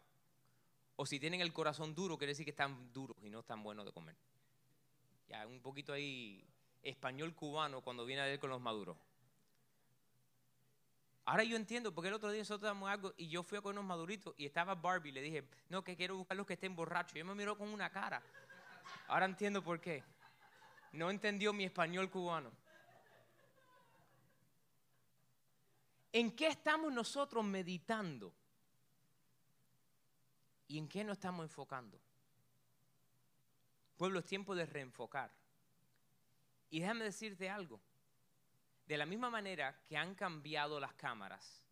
O 0.96 1.06
si 1.06 1.20
tienen 1.20 1.42
el 1.42 1.54
corazón 1.54 1.96
duro, 1.96 2.18
quiere 2.18 2.32
decir 2.32 2.46
que 2.46 2.52
están 2.52 2.92
duros 2.94 3.18
y 3.24 3.30
no 3.30 3.40
están 3.40 3.64
buenos 3.64 3.86
de 3.86 3.92
comer. 3.92 4.16
Ya, 5.28 5.48
un 5.48 5.62
poquito 5.62 5.94
ahí 5.94 6.46
español 6.84 7.34
cubano 7.34 7.82
cuando 7.82 8.06
viene 8.06 8.22
a 8.22 8.26
ver 8.26 8.40
con 8.40 8.50
los 8.50 8.62
maduros. 8.62 8.98
Ahora 11.26 11.44
yo 11.44 11.56
entiendo, 11.56 11.94
porque 11.94 12.10
el 12.10 12.16
otro 12.16 12.32
día 12.32 12.42
nosotros 12.42 12.68
damos 12.68 12.90
algo 12.90 13.14
y 13.16 13.30
yo 13.30 13.44
fui 13.44 13.58
a 13.58 13.62
con 13.62 13.78
unos 13.78 13.86
maduritos 13.86 14.34
y 14.38 14.46
estaba 14.46 14.76
Barbie. 14.76 15.12
Le 15.12 15.22
dije, 15.22 15.48
no, 15.70 15.84
que 15.84 15.96
quiero 15.96 16.18
buscar 16.18 16.36
los 16.36 16.46
que 16.46 16.54
estén 16.54 16.76
borrachos. 16.76 17.16
Y 17.16 17.20
ella 17.20 17.30
me 17.30 17.36
miró 17.36 17.58
con 17.58 17.70
una 17.70 17.90
cara. 17.90 18.22
Ahora 19.08 19.26
entiendo 19.26 19.64
por 19.64 19.80
qué. 19.80 20.04
No 20.92 21.10
entendió 21.10 21.54
mi 21.54 21.64
español 21.64 22.10
cubano. 22.10 22.52
¿En 26.12 26.36
qué 26.36 26.48
estamos 26.48 26.92
nosotros 26.92 27.44
meditando? 27.44 28.34
¿Y 30.68 30.78
en 30.78 30.88
qué 30.88 31.04
nos 31.04 31.18
estamos 31.18 31.44
enfocando? 31.44 32.00
Pueblo, 33.98 34.20
es 34.20 34.26
tiempo 34.26 34.54
de 34.56 34.66
reenfocar. 34.66 35.32
Y 36.70 36.82
déjame 36.82 37.06
decirte 37.06 37.50
algo. 37.50 37.80
De 38.94 39.00
la 39.00 39.08
misma 39.08 39.32
manera 39.32 39.76
que 39.88 39.98
han 39.98 40.14
cambiado 40.14 40.80
las 40.80 40.94
cámaras, 40.94 41.64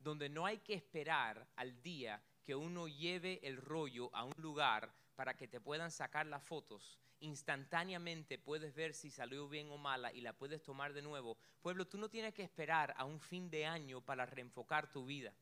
donde 0.00 0.28
no 0.28 0.44
hay 0.44 0.58
que 0.58 0.74
esperar 0.74 1.46
al 1.54 1.80
día 1.82 2.20
que 2.44 2.56
uno 2.56 2.88
lleve 2.88 3.38
el 3.44 3.58
rollo 3.58 4.10
a 4.12 4.24
un 4.24 4.34
lugar 4.38 4.92
para 5.14 5.36
que 5.36 5.46
te 5.46 5.60
puedan 5.60 5.92
sacar 5.92 6.26
las 6.26 6.42
fotos, 6.42 6.98
instantáneamente 7.20 8.40
puedes 8.40 8.74
ver 8.74 8.92
si 8.92 9.12
salió 9.12 9.48
bien 9.48 9.70
o 9.70 9.78
mala 9.78 10.12
y 10.12 10.20
la 10.20 10.32
puedes 10.32 10.64
tomar 10.64 10.92
de 10.92 11.02
nuevo. 11.02 11.38
Pueblo, 11.62 11.86
tú 11.86 11.96
no 11.96 12.08
tienes 12.08 12.34
que 12.34 12.42
esperar 12.42 12.92
a 12.96 13.04
un 13.04 13.20
fin 13.20 13.48
de 13.50 13.66
año 13.66 14.00
para 14.00 14.26
reenfocar 14.26 14.90
tu 14.90 15.06
vida. 15.06 15.32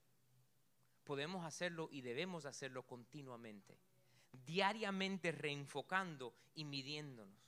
Podemos 1.03 1.47
hacerlo 1.47 1.89
y 1.91 2.03
debemos 2.03 2.45
hacerlo 2.45 2.83
continuamente, 2.83 3.79
diariamente 4.45 5.33
reenfocando 5.33 6.35
y 6.55 6.67
midiéndonos. 6.67 7.41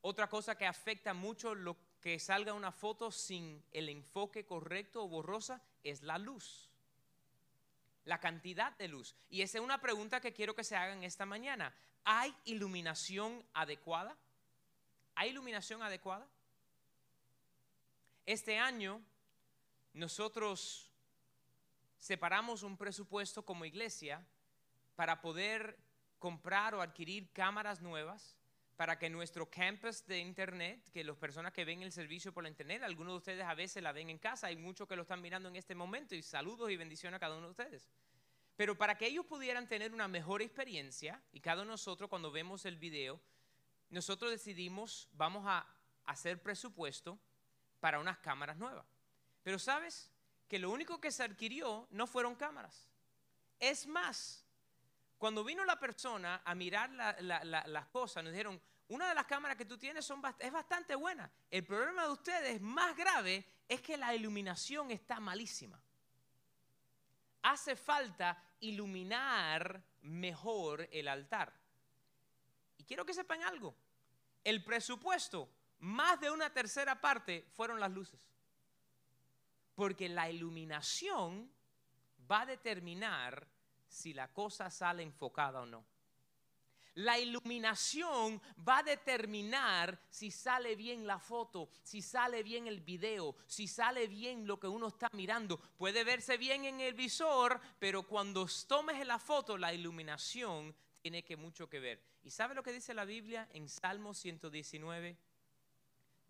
Otra 0.00 0.28
cosa 0.28 0.56
que 0.56 0.64
afecta 0.64 1.12
mucho 1.12 1.56
lo 1.56 1.76
que 2.00 2.18
salga 2.18 2.54
una 2.54 2.72
foto 2.72 3.10
sin 3.10 3.62
el 3.72 3.88
enfoque 3.88 4.46
correcto 4.46 5.02
o 5.02 5.08
borrosa 5.08 5.62
es 5.82 6.02
la 6.02 6.18
luz. 6.18 6.70
La 8.04 8.20
cantidad 8.20 8.76
de 8.78 8.88
luz. 8.88 9.16
Y 9.28 9.42
esa 9.42 9.58
es 9.58 9.64
una 9.64 9.80
pregunta 9.80 10.20
que 10.20 10.32
quiero 10.32 10.54
que 10.54 10.64
se 10.64 10.76
hagan 10.76 11.02
esta 11.02 11.26
mañana. 11.26 11.74
¿Hay 12.04 12.34
iluminación 12.44 13.44
adecuada? 13.52 14.16
¿Hay 15.14 15.30
iluminación 15.30 15.82
adecuada? 15.82 16.26
Este 18.24 18.58
año 18.58 19.02
nosotros 19.92 20.90
separamos 21.98 22.62
un 22.62 22.76
presupuesto 22.76 23.44
como 23.44 23.64
iglesia 23.64 24.24
para 24.94 25.20
poder 25.20 25.76
comprar 26.18 26.74
o 26.74 26.80
adquirir 26.80 27.32
cámaras 27.32 27.80
nuevas 27.80 28.37
para 28.78 28.96
que 28.96 29.10
nuestro 29.10 29.50
campus 29.50 30.06
de 30.06 30.20
internet, 30.20 30.88
que 30.92 31.02
las 31.02 31.16
personas 31.16 31.52
que 31.52 31.64
ven 31.64 31.82
el 31.82 31.90
servicio 31.90 32.32
por 32.32 32.44
la 32.44 32.48
internet, 32.48 32.80
algunos 32.84 33.14
de 33.14 33.16
ustedes 33.18 33.44
a 33.44 33.54
veces 33.54 33.82
la 33.82 33.90
ven 33.90 34.08
en 34.08 34.18
casa, 34.18 34.46
hay 34.46 34.54
muchos 34.54 34.86
que 34.86 34.94
lo 34.94 35.02
están 35.02 35.20
mirando 35.20 35.48
en 35.48 35.56
este 35.56 35.74
momento 35.74 36.14
y 36.14 36.22
saludos 36.22 36.70
y 36.70 36.76
bendiciones 36.76 37.16
a 37.16 37.18
cada 37.18 37.36
uno 37.36 37.46
de 37.46 37.50
ustedes. 37.50 37.90
Pero 38.54 38.78
para 38.78 38.96
que 38.96 39.08
ellos 39.08 39.26
pudieran 39.26 39.66
tener 39.66 39.92
una 39.92 40.06
mejor 40.06 40.42
experiencia, 40.42 41.20
y 41.32 41.40
cada 41.40 41.62
uno 41.62 41.72
de 41.72 41.72
nosotros 41.72 42.08
cuando 42.08 42.30
vemos 42.30 42.66
el 42.66 42.76
video, 42.76 43.20
nosotros 43.90 44.30
decidimos, 44.30 45.08
vamos 45.12 45.42
a 45.44 45.66
hacer 46.04 46.40
presupuesto 46.40 47.18
para 47.80 47.98
unas 47.98 48.18
cámaras 48.18 48.58
nuevas. 48.58 48.86
Pero 49.42 49.58
sabes 49.58 50.08
que 50.46 50.60
lo 50.60 50.70
único 50.70 51.00
que 51.00 51.10
se 51.10 51.24
adquirió 51.24 51.88
no 51.90 52.06
fueron 52.06 52.36
cámaras. 52.36 52.86
Es 53.58 53.88
más, 53.88 54.46
cuando 55.18 55.42
vino 55.42 55.64
la 55.64 55.78
persona 55.78 56.42
a 56.44 56.54
mirar 56.54 56.90
las 56.92 57.86
cosas, 57.88 58.22
nos 58.22 58.32
dijeron, 58.32 58.60
una 58.88 59.08
de 59.08 59.14
las 59.14 59.26
cámaras 59.26 59.56
que 59.56 59.64
tú 59.64 59.76
tienes 59.76 60.08
es 60.38 60.52
bastante 60.52 60.94
buena. 60.94 61.30
El 61.50 61.64
problema 61.64 62.04
de 62.04 62.12
ustedes 62.12 62.60
más 62.60 62.96
grave 62.96 63.44
es 63.68 63.82
que 63.82 63.96
la 63.96 64.14
iluminación 64.14 64.90
está 64.92 65.20
malísima. 65.20 65.78
Hace 67.42 67.76
falta 67.76 68.42
iluminar 68.60 69.82
mejor 70.02 70.88
el 70.92 71.08
altar. 71.08 71.52
Y 72.78 72.84
quiero 72.84 73.04
que 73.04 73.12
sepan 73.12 73.42
algo. 73.42 73.74
El 74.44 74.64
presupuesto, 74.64 75.50
más 75.80 76.20
de 76.20 76.30
una 76.30 76.50
tercera 76.50 77.00
parte 77.00 77.46
fueron 77.52 77.80
las 77.80 77.90
luces. 77.90 78.20
Porque 79.74 80.08
la 80.08 80.30
iluminación 80.30 81.50
va 82.30 82.42
a 82.42 82.46
determinar 82.46 83.46
si 83.88 84.12
la 84.12 84.28
cosa 84.32 84.70
sale 84.70 85.02
enfocada 85.02 85.60
o 85.60 85.66
no. 85.66 85.84
La 86.94 87.16
iluminación 87.16 88.42
va 88.68 88.78
a 88.78 88.82
determinar 88.82 90.00
si 90.10 90.32
sale 90.32 90.74
bien 90.74 91.06
la 91.06 91.20
foto, 91.20 91.70
si 91.84 92.02
sale 92.02 92.42
bien 92.42 92.66
el 92.66 92.80
video, 92.80 93.36
si 93.46 93.68
sale 93.68 94.08
bien 94.08 94.48
lo 94.48 94.58
que 94.58 94.66
uno 94.66 94.88
está 94.88 95.08
mirando. 95.12 95.58
Puede 95.76 96.02
verse 96.02 96.36
bien 96.36 96.64
en 96.64 96.80
el 96.80 96.94
visor, 96.94 97.60
pero 97.78 98.02
cuando 98.02 98.48
tomes 98.66 99.06
la 99.06 99.20
foto, 99.20 99.56
la 99.56 99.72
iluminación 99.72 100.74
tiene 101.00 101.22
que 101.22 101.36
mucho 101.36 101.68
que 101.68 101.78
ver. 101.78 102.02
¿Y 102.24 102.30
sabe 102.30 102.56
lo 102.56 102.64
que 102.64 102.72
dice 102.72 102.92
la 102.94 103.04
Biblia 103.04 103.48
en 103.52 103.68
Salmo 103.68 104.12
119, 104.12 105.16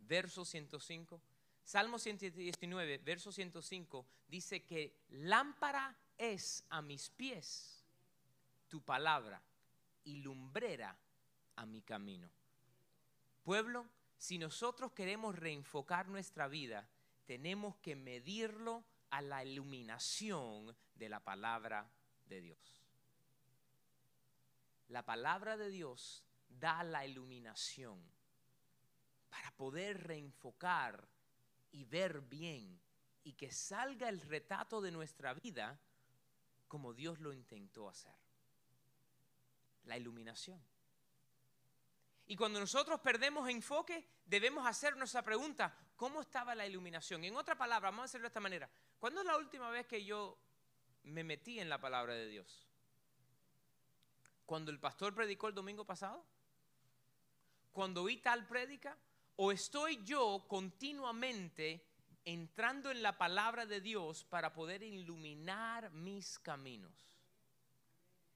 verso 0.01 0.45
105? 0.45 1.19
Salmo 1.65 1.99
119, 1.99 2.99
verso 2.99 3.33
105 3.33 4.07
dice 4.27 4.65
que 4.65 5.01
lámpara 5.09 5.97
es 6.19 6.65
a 6.69 6.83
mis 6.83 7.09
pies 7.11 7.85
tu 8.69 8.83
palabra 8.83 9.41
y 10.05 10.17
lumbrera 10.17 10.97
a 11.57 11.65
mi 11.65 11.81
camino. 11.83 12.29
Pueblo, 13.43 13.89
si 14.19 14.37
nosotros 14.39 14.93
queremos 14.93 15.37
reenfocar 15.37 16.09
nuestra 16.09 16.49
vida, 16.49 16.87
tenemos 17.25 17.77
que 17.77 17.97
medirlo 17.97 18.85
a 19.11 19.23
la 19.23 19.45
iluminación 19.45 20.77
de 20.95 21.09
la 21.09 21.21
palabra 21.21 21.89
de 22.27 22.41
Dios. 22.41 22.83
La 24.89 25.05
palabra 25.05 25.57
de 25.57 25.71
Dios 25.71 26.25
da 26.49 26.83
la 26.83 27.07
iluminación 27.07 28.03
para 29.31 29.51
poder 29.53 30.07
reenfocar 30.07 31.07
y 31.71 31.85
ver 31.85 32.23
bien 32.23 32.81
y 33.25 33.35
que 33.35 33.53
salga 33.53 34.09
el 34.09 34.21
retrato 34.23 34.81
de 34.81 34.91
nuestra 34.91 35.35
vida 35.35 35.79
como 36.69 36.93
Dios 36.95 37.19
lo 37.19 37.33
intentó 37.33 37.89
hacer. 37.89 38.15
La 39.85 39.97
iluminación. 39.97 40.61
Y 42.27 42.37
cuando 42.37 42.61
nosotros 42.61 43.01
perdemos 43.01 43.49
enfoque, 43.49 44.07
debemos 44.27 44.67
hacernos 44.67 45.09
esa 45.09 45.23
pregunta, 45.23 45.75
¿cómo 45.97 46.21
estaba 46.21 46.55
la 46.55 46.67
iluminación? 46.67 47.25
En 47.25 47.35
otra 47.37 47.57
palabra, 47.57 47.89
vamos 47.89 48.03
a 48.03 48.05
hacerlo 48.05 48.27
de 48.27 48.29
esta 48.29 48.41
manera. 48.41 48.69
¿Cuándo 48.99 49.23
es 49.23 49.27
la 49.27 49.39
última 49.39 49.71
vez 49.71 49.87
que 49.87 50.05
yo 50.05 50.39
me 51.05 51.25
metí 51.25 51.59
en 51.59 51.71
la 51.71 51.81
palabra 51.81 52.13
de 52.13 52.29
Dios? 52.29 52.69
¿Cuando 54.45 54.71
el 54.71 54.79
pastor 54.79 55.15
predicó 55.15 55.49
el 55.49 55.55
domingo 55.55 55.87
pasado? 55.87 56.23
¿Cuando 57.73 58.03
oí 58.03 58.19
tal 58.19 58.47
prédica? 58.47 58.99
¿O 59.37 59.51
estoy 59.51 60.05
yo 60.05 60.45
continuamente 60.49 61.88
entrando 62.33 62.91
en 62.91 63.03
la 63.03 63.17
palabra 63.17 63.67
de 63.67 63.81
Dios 63.81 64.25
para 64.25 64.53
poder 64.53 64.83
iluminar 64.83 65.91
mis 65.93 66.39
caminos. 66.39 66.93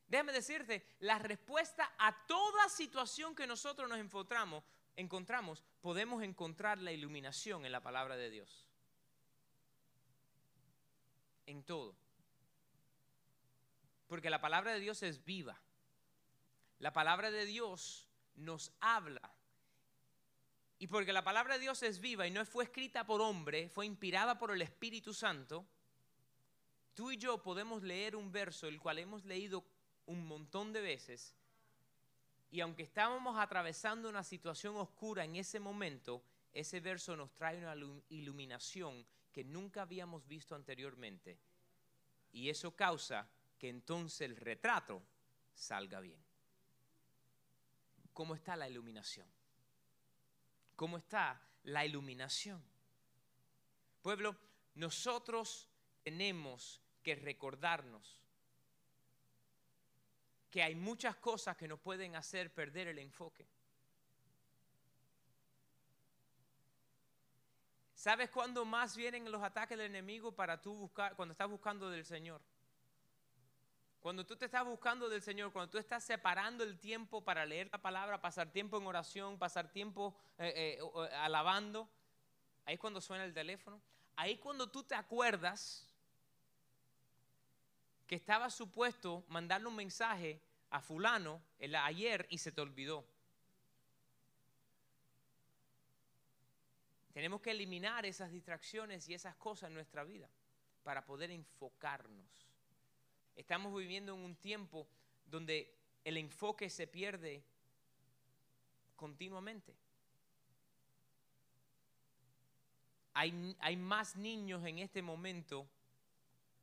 Déjame 0.09 0.33
decirte, 0.33 0.85
la 1.01 1.19
respuesta 1.19 1.93
a 1.99 2.27
toda 2.27 2.69
situación 2.69 3.35
que 3.35 3.47
nosotros 3.47 3.89
nos 3.89 3.99
encontramos 3.99 4.65
encontramos, 4.97 5.63
podemos 5.81 6.23
encontrar 6.23 6.79
la 6.79 6.93
iluminación 6.93 7.65
en 7.65 7.73
la 7.73 7.83
palabra 7.83 8.17
de 8.17 8.31
Dios. 8.31 8.67
En 11.47 11.63
todo. 11.65 11.95
Porque 14.09 14.31
la 14.31 14.41
palabra 14.41 14.73
de 14.73 14.81
Dios 14.81 15.03
es 15.03 15.25
viva. 15.25 15.59
La 16.79 16.93
palabra 16.93 17.31
de 17.31 17.47
Dios 17.47 18.07
nos 18.35 18.73
habla. 18.81 19.32
Y 20.83 20.89
porque 20.89 21.13
la 21.13 21.23
palabra 21.23 21.55
de 21.55 21.61
Dios 21.61 21.81
es 21.85 22.01
viva 22.01 22.27
y 22.27 22.33
no 22.33 22.45
fue 22.45 22.65
escrita 22.65 23.07
por 23.07 23.21
hombre, 23.21 23.69
fue 23.69 23.87
inspirada 23.87 24.37
por 24.37 24.51
el 24.51 24.63
Espíritu 24.63 25.15
Santo, 25.15 25.65
tú 26.93 27.13
y 27.13 27.17
yo 27.17 27.41
podemos 27.41 27.85
leer 27.85 28.17
un 28.17 28.33
verso 28.33 28.67
el 28.67 28.81
cual 28.81 28.99
hemos 28.99 29.25
leído 29.25 29.65
un 30.07 30.27
montón 30.27 30.73
de 30.73 30.81
veces 30.81 31.37
y 32.51 32.61
aunque 32.61 32.83
estábamos 32.83 33.39
atravesando 33.39 34.09
una 34.09 34.25
situación 34.25 34.75
oscura 34.75 35.25
en 35.25 35.37
ese 35.37 35.61
momento, 35.61 36.21
ese 36.53 36.81
verso 36.81 37.15
nos 37.15 37.33
trae 37.33 37.59
una 37.59 37.77
iluminación 38.09 39.07
que 39.33 39.45
nunca 39.45 39.83
habíamos 39.83 40.27
visto 40.27 40.57
anteriormente. 40.57 41.39
Y 42.33 42.49
eso 42.49 42.75
causa 42.75 43.29
que 43.57 43.69
entonces 43.69 44.23
el 44.23 44.37
retrato 44.37 45.01
salga 45.55 46.01
bien. 46.01 46.19
¿Cómo 48.13 48.35
está 48.35 48.57
la 48.57 48.69
iluminación? 48.69 49.42
¿Cómo 50.83 50.97
está 50.97 51.41
la 51.63 51.87
iluminación? 51.87 52.61
Pueblo, 54.03 54.35
nosotros 54.75 55.69
tenemos 56.03 56.81
que 57.05 57.15
recordarnos 57.15 58.21
que 60.51 60.61
hay 60.61 60.75
muchas 60.75 61.15
cosas 61.15 61.57
que 61.57 61.69
nos 61.69 61.79
pueden 61.79 62.17
hacer 62.17 62.53
perder 62.53 62.89
el 62.89 62.99
enfoque. 62.99 63.47
¿Sabes 67.95 68.29
cuándo 68.31 68.65
más 68.65 68.97
vienen 68.97 69.31
los 69.31 69.41
ataques 69.41 69.79
del 69.79 69.87
enemigo 69.87 70.33
para 70.33 70.61
tú 70.61 70.75
buscar, 70.75 71.15
cuando 71.15 71.31
estás 71.31 71.49
buscando 71.49 71.91
del 71.91 72.05
Señor? 72.05 72.41
Cuando 74.03 74.27
tú 74.27 74.35
te 74.35 74.47
estás 74.47 74.65
buscando 74.67 75.09
del 75.09 75.23
Señor, 75.23 75.53
cuando 75.53 75.71
tú 75.71 75.79
estás 75.79 76.03
separando 76.03 76.65
el 76.65 76.77
tiempo 76.77 77.23
para 77.23 77.47
leer 77.47 77.69
la 77.71 77.79
palabra, 77.79 78.21
pasar 78.21 78.51
tiempo 78.51 78.77
en 78.77 78.85
oración, 78.85 79.39
pasar 79.39 79.71
tiempo 79.71 80.13
eh, 80.39 80.81
eh, 80.81 81.09
alabando, 81.19 81.89
ahí 82.65 82.75
es 82.75 82.81
cuando 82.81 83.01
suena 83.01 83.25
el 83.25 83.33
teléfono. 83.33 83.81
Ahí 84.17 84.39
cuando 84.39 84.69
tú 84.69 84.83
te 84.83 84.97
acuerdas 84.97 85.87
que 88.09 88.17
estaba 88.17 88.51
supuesto 88.51 89.25
mandarle 89.29 89.69
un 89.69 89.77
mensaje 89.77 90.41
a 90.71 90.81
fulano 90.81 91.41
el 91.61 91.77
ayer 91.77 92.27
y 92.29 92.39
se 92.39 92.51
te 92.51 92.61
olvidó. 92.61 93.05
Tenemos 97.13 97.41
que 97.41 97.53
eliminar 97.53 98.05
esas 98.05 98.33
distracciones 98.33 99.09
y 99.09 99.15
esas 99.15 99.37
cosas 99.37 99.69
en 99.69 99.75
nuestra 99.75 100.03
vida 100.03 100.29
para 100.83 101.05
poder 101.05 101.31
enfocarnos. 101.31 102.52
Estamos 103.37 103.75
viviendo 103.75 104.15
en 104.15 104.21
un 104.21 104.37
tiempo 104.37 104.87
donde 105.27 105.75
el 106.05 106.17
enfoque 106.17 106.69
se 106.69 106.87
pierde 106.87 107.43
continuamente. 108.97 109.75
Hay, 113.15 113.57
hay 113.61 113.77
más 113.77 114.17
niños 114.17 114.65
en 114.65 114.79
este 114.79 115.03
momento 115.03 115.67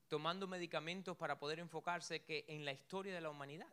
tomando 0.08 0.48
medicamentos 0.48 1.16
para 1.16 1.38
poder 1.38 1.60
enfocarse 1.60 2.22
que 2.22 2.46
en 2.48 2.66
la 2.66 2.72
historia 2.72 3.14
de 3.14 3.22
la 3.22 3.30
humanidad. 3.30 3.68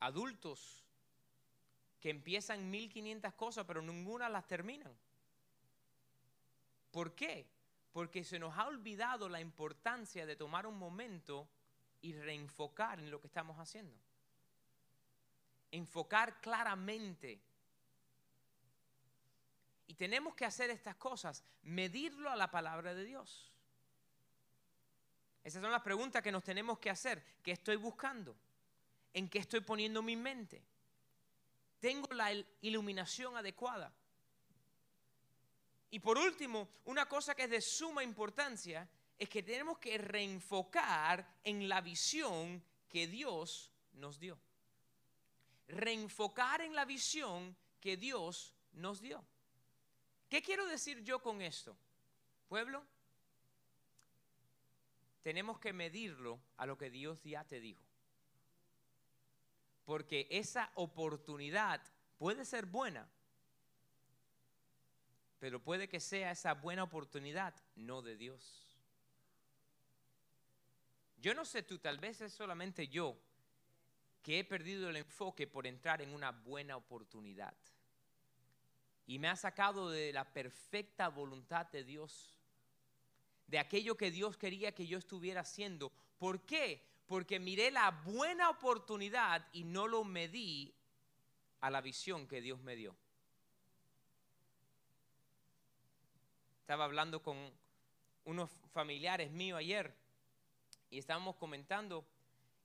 Adultos 0.00 0.82
que 2.00 2.10
empiezan 2.10 2.68
1500 2.68 3.32
cosas, 3.34 3.64
pero 3.64 3.80
ninguna 3.80 4.28
las 4.28 4.48
terminan. 4.48 4.92
¿Por 6.92 7.14
qué? 7.16 7.50
Porque 7.92 8.22
se 8.22 8.38
nos 8.38 8.56
ha 8.56 8.66
olvidado 8.66 9.28
la 9.28 9.40
importancia 9.40 10.24
de 10.24 10.36
tomar 10.36 10.66
un 10.66 10.78
momento 10.78 11.48
y 12.02 12.12
reenfocar 12.12 13.00
en 13.00 13.10
lo 13.10 13.20
que 13.20 13.26
estamos 13.26 13.58
haciendo. 13.58 13.98
Enfocar 15.72 16.40
claramente 16.40 17.40
y 19.86 19.94
tenemos 19.94 20.34
que 20.34 20.44
hacer 20.44 20.70
estas 20.70 20.96
cosas, 20.96 21.44
medirlo 21.62 22.30
a 22.30 22.36
la 22.36 22.50
palabra 22.50 22.94
de 22.94 23.04
Dios. 23.04 23.52
Esas 25.44 25.60
son 25.60 25.72
las 25.72 25.82
preguntas 25.82 26.22
que 26.22 26.32
nos 26.32 26.44
tenemos 26.44 26.78
que 26.78 26.90
hacer. 26.90 27.22
¿Qué 27.42 27.52
estoy 27.52 27.76
buscando? 27.76 28.36
¿En 29.12 29.28
qué 29.28 29.38
estoy 29.38 29.60
poniendo 29.60 30.02
mi 30.02 30.16
mente? 30.16 30.64
¿Tengo 31.80 32.06
la 32.12 32.32
iluminación 32.60 33.36
adecuada? 33.36 33.92
Y 35.92 36.00
por 36.00 36.16
último, 36.16 36.70
una 36.86 37.06
cosa 37.06 37.34
que 37.34 37.44
es 37.44 37.50
de 37.50 37.60
suma 37.60 38.02
importancia 38.02 38.88
es 39.18 39.28
que 39.28 39.42
tenemos 39.42 39.78
que 39.78 39.98
reenfocar 39.98 41.36
en 41.44 41.68
la 41.68 41.82
visión 41.82 42.64
que 42.88 43.06
Dios 43.06 43.70
nos 43.92 44.18
dio. 44.18 44.38
Reenfocar 45.68 46.62
en 46.62 46.74
la 46.74 46.86
visión 46.86 47.54
que 47.78 47.98
Dios 47.98 48.54
nos 48.72 49.02
dio. 49.02 49.22
¿Qué 50.30 50.40
quiero 50.40 50.64
decir 50.66 51.02
yo 51.04 51.20
con 51.20 51.42
esto? 51.42 51.76
Pueblo, 52.48 52.82
tenemos 55.22 55.58
que 55.58 55.74
medirlo 55.74 56.40
a 56.56 56.64
lo 56.64 56.78
que 56.78 56.88
Dios 56.88 57.22
ya 57.22 57.44
te 57.44 57.60
dijo. 57.60 57.84
Porque 59.84 60.26
esa 60.30 60.72
oportunidad 60.74 61.82
puede 62.16 62.46
ser 62.46 62.64
buena, 62.64 63.06
pero 65.42 65.58
puede 65.58 65.88
que 65.88 65.98
sea 65.98 66.30
esa 66.30 66.54
buena 66.54 66.84
oportunidad 66.84 67.52
no 67.74 68.00
de 68.00 68.16
Dios. 68.16 68.78
Yo 71.20 71.34
no 71.34 71.44
sé 71.44 71.64
tú, 71.64 71.80
tal 71.80 71.98
vez 71.98 72.20
es 72.20 72.32
solamente 72.32 72.86
yo 72.86 73.18
que 74.22 74.38
he 74.38 74.44
perdido 74.44 74.88
el 74.88 74.94
enfoque 74.94 75.48
por 75.48 75.66
entrar 75.66 76.00
en 76.00 76.14
una 76.14 76.30
buena 76.30 76.76
oportunidad 76.76 77.56
y 79.04 79.18
me 79.18 79.26
ha 79.26 79.34
sacado 79.34 79.90
de 79.90 80.12
la 80.12 80.32
perfecta 80.32 81.08
voluntad 81.08 81.66
de 81.72 81.82
Dios, 81.82 82.38
de 83.48 83.58
aquello 83.58 83.96
que 83.96 84.12
Dios 84.12 84.36
quería 84.36 84.70
que 84.70 84.86
yo 84.86 84.96
estuviera 84.96 85.40
haciendo. 85.40 85.90
¿Por 86.20 86.46
qué? 86.46 86.86
Porque 87.08 87.40
miré 87.40 87.72
la 87.72 87.90
buena 87.90 88.48
oportunidad 88.48 89.44
y 89.52 89.64
no 89.64 89.88
lo 89.88 90.04
medí 90.04 90.72
a 91.60 91.68
la 91.68 91.80
visión 91.80 92.28
que 92.28 92.40
Dios 92.40 92.60
me 92.60 92.76
dio. 92.76 92.94
Estaba 96.62 96.84
hablando 96.84 97.20
con 97.20 97.36
unos 98.24 98.48
familiares 98.72 99.32
míos 99.32 99.58
ayer 99.58 99.92
y 100.90 100.98
estábamos 100.98 101.34
comentando 101.34 102.06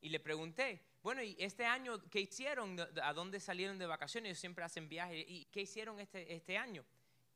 y 0.01 0.09
le 0.09 0.19
pregunté, 0.19 0.83
bueno, 1.01 1.23
¿y 1.23 1.35
este 1.39 1.65
año 1.65 1.99
qué 2.11 2.21
hicieron? 2.21 2.79
¿A 3.01 3.11
dónde 3.13 3.39
salieron 3.39 3.79
de 3.79 3.87
vacaciones? 3.87 4.29
Ellos 4.29 4.39
siempre 4.39 4.63
hacen 4.63 4.87
viajes. 4.87 5.25
¿Y 5.27 5.45
qué 5.45 5.61
hicieron 5.61 5.99
este, 5.99 6.31
este 6.31 6.59
año? 6.59 6.85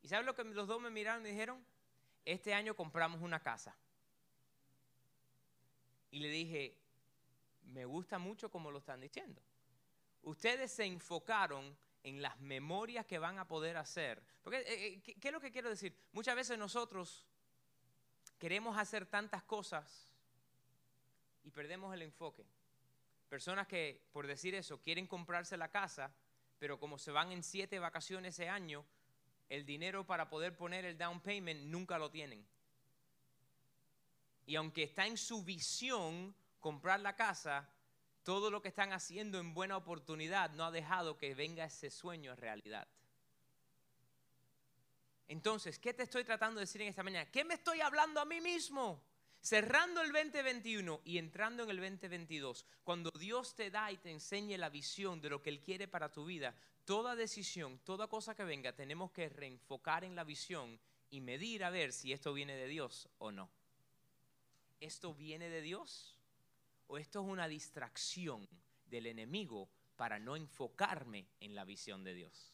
¿Y 0.03 0.07
sabes 0.07 0.23
lo 0.23 0.35
que 0.35 0.43
los 0.43 0.67
dos 0.67 0.79
me 0.79 0.91
miraron 0.91 1.25
y 1.25 1.29
dijeron? 1.29 1.65
Este 2.25 2.53
año 2.53 2.75
compramos 2.75 3.21
una 3.21 3.39
casa. 3.39 3.75
Y 6.11 6.19
le 6.19 6.29
dije, 6.29 6.77
me 7.63 7.85
gusta 7.85 8.19
mucho 8.19 8.51
como 8.51 8.69
lo 8.69 8.77
están 8.77 9.01
diciendo. 9.01 9.41
Ustedes 10.21 10.71
se 10.71 10.85
enfocaron 10.85 11.75
en 12.03 12.21
las 12.21 12.39
memorias 12.39 13.05
que 13.05 13.19
van 13.19 13.39
a 13.39 13.47
poder 13.47 13.77
hacer. 13.77 14.21
Eh, 14.51 14.63
eh, 14.67 15.01
¿qué, 15.03 15.15
¿qué, 15.15 15.27
es 15.27 15.33
lo 15.33 15.39
que 15.39 15.51
quiero 15.51 15.69
decir? 15.69 15.95
Muchas 16.13 16.35
veces 16.35 16.57
nosotros 16.57 17.25
queremos 18.39 18.77
hacer 18.77 19.05
tantas 19.05 19.43
cosas 19.43 20.11
y 21.43 21.51
perdemos 21.51 21.93
el 21.93 22.01
enfoque. 22.01 22.45
Personas 23.29 23.67
que, 23.67 24.01
por 24.11 24.27
decir 24.27 24.55
eso, 24.55 24.81
quieren 24.81 25.07
comprarse 25.07 25.55
la 25.57 25.69
casa, 25.69 26.13
pero 26.59 26.79
como 26.79 26.97
se 26.97 27.11
van 27.11 27.31
en 27.31 27.43
siete 27.43 27.79
vacaciones 27.79 28.35
ese 28.35 28.49
año, 28.49 28.85
el 29.49 29.65
dinero 29.65 30.05
para 30.05 30.29
poder 30.29 30.55
poner 30.55 30.85
el 30.85 30.97
down 30.97 31.21
payment 31.21 31.61
nunca 31.63 31.97
lo 31.97 32.09
tienen. 32.09 32.45
Y 34.45 34.55
aunque 34.55 34.83
está 34.83 35.05
en 35.07 35.17
su 35.17 35.43
visión 35.43 36.35
comprar 36.59 36.99
la 36.99 37.15
casa, 37.15 37.69
todo 38.23 38.51
lo 38.51 38.61
que 38.61 38.67
están 38.67 38.93
haciendo 38.93 39.39
en 39.39 39.53
buena 39.53 39.77
oportunidad 39.77 40.51
no 40.51 40.65
ha 40.65 40.71
dejado 40.71 41.17
que 41.17 41.33
venga 41.33 41.65
ese 41.65 41.89
sueño 41.89 42.31
a 42.31 42.35
realidad. 42.35 42.87
Entonces, 45.27 45.79
¿qué 45.79 45.93
te 45.93 46.03
estoy 46.03 46.23
tratando 46.23 46.59
de 46.59 46.65
decir 46.65 46.81
en 46.81 46.89
esta 46.89 47.03
mañana? 47.03 47.31
¿Qué 47.31 47.45
me 47.45 47.53
estoy 47.53 47.79
hablando 47.81 48.19
a 48.19 48.25
mí 48.25 48.41
mismo? 48.41 49.01
Cerrando 49.39 50.01
el 50.01 50.11
2021 50.11 51.01
y 51.05 51.17
entrando 51.17 51.63
en 51.63 51.69
el 51.69 51.77
2022, 51.77 52.65
cuando 52.83 53.09
Dios 53.11 53.55
te 53.55 53.71
da 53.71 53.91
y 53.91 53.97
te 53.97 54.11
enseñe 54.11 54.57
la 54.57 54.69
visión 54.69 55.19
de 55.21 55.29
lo 55.29 55.41
que 55.41 55.49
Él 55.49 55.61
quiere 55.61 55.87
para 55.87 56.11
tu 56.11 56.25
vida, 56.25 56.53
toda 56.85 57.15
decisión, 57.15 57.79
toda 57.79 58.07
cosa 58.07 58.35
que 58.35 58.43
venga, 58.43 58.73
tenemos 58.73 59.11
que 59.11 59.29
reenfocar 59.29 60.03
en 60.03 60.15
la 60.15 60.23
visión 60.23 60.79
y 61.09 61.21
medir 61.21 61.63
a 61.63 61.69
ver 61.69 61.93
si 61.93 62.11
esto 62.11 62.33
viene 62.33 62.55
de 62.55 62.67
Dios 62.67 63.09
o 63.17 63.31
no. 63.31 63.49
¿Esto 64.79 65.15
viene 65.15 65.49
de 65.49 65.61
Dios 65.61 66.20
o 66.91 66.97
esto 66.97 67.21
es 67.21 67.29
una 67.29 67.47
distracción 67.47 68.45
del 68.87 69.05
enemigo 69.05 69.69
para 69.95 70.19
no 70.19 70.35
enfocarme 70.35 71.25
en 71.39 71.55
la 71.55 71.63
visión 71.63 72.03
de 72.03 72.13
Dios. 72.13 72.51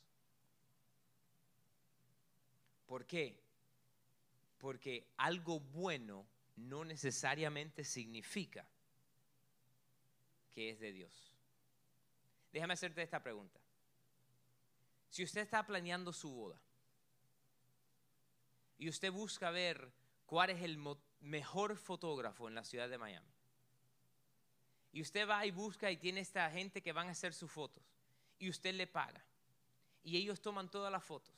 ¿Por 2.85 3.07
qué? 3.07 3.41
Porque 4.59 5.07
algo 5.17 5.59
bueno 5.59 6.27
no 6.55 6.85
necesariamente 6.85 7.83
significa 7.83 8.67
que 10.53 10.69
es 10.69 10.79
de 10.79 10.91
Dios. 10.91 11.33
Déjame 12.53 12.75
hacerte 12.75 13.01
esta 13.01 13.23
pregunta. 13.23 13.59
Si 15.09 15.23
usted 15.23 15.41
está 15.41 15.65
planeando 15.65 16.13
su 16.13 16.29
boda 16.31 16.61
y 18.77 18.87
usted 18.87 19.11
busca 19.11 19.49
ver 19.49 19.91
cuál 20.27 20.51
es 20.51 20.61
el 20.61 20.77
mejor 21.21 21.75
fotógrafo 21.75 22.47
en 22.47 22.53
la 22.53 22.63
ciudad 22.63 22.87
de 22.87 22.99
Miami, 22.99 23.36
y 24.97 25.01
usted 25.01 25.29
va 25.29 25.45
y 25.45 25.51
busca 25.51 25.91
y 25.91 25.97
tiene 25.97 26.21
esta 26.21 26.49
gente 26.49 26.81
que 26.81 26.91
van 26.91 27.07
a 27.07 27.11
hacer 27.11 27.31
sus 27.31 27.51
fotos, 27.51 27.83
y 28.39 28.49
usted 28.49 28.73
le 28.73 28.87
paga, 28.87 29.23
y 30.03 30.17
ellos 30.17 30.41
toman 30.41 30.71
todas 30.71 30.91
las 30.91 31.03
fotos, 31.03 31.35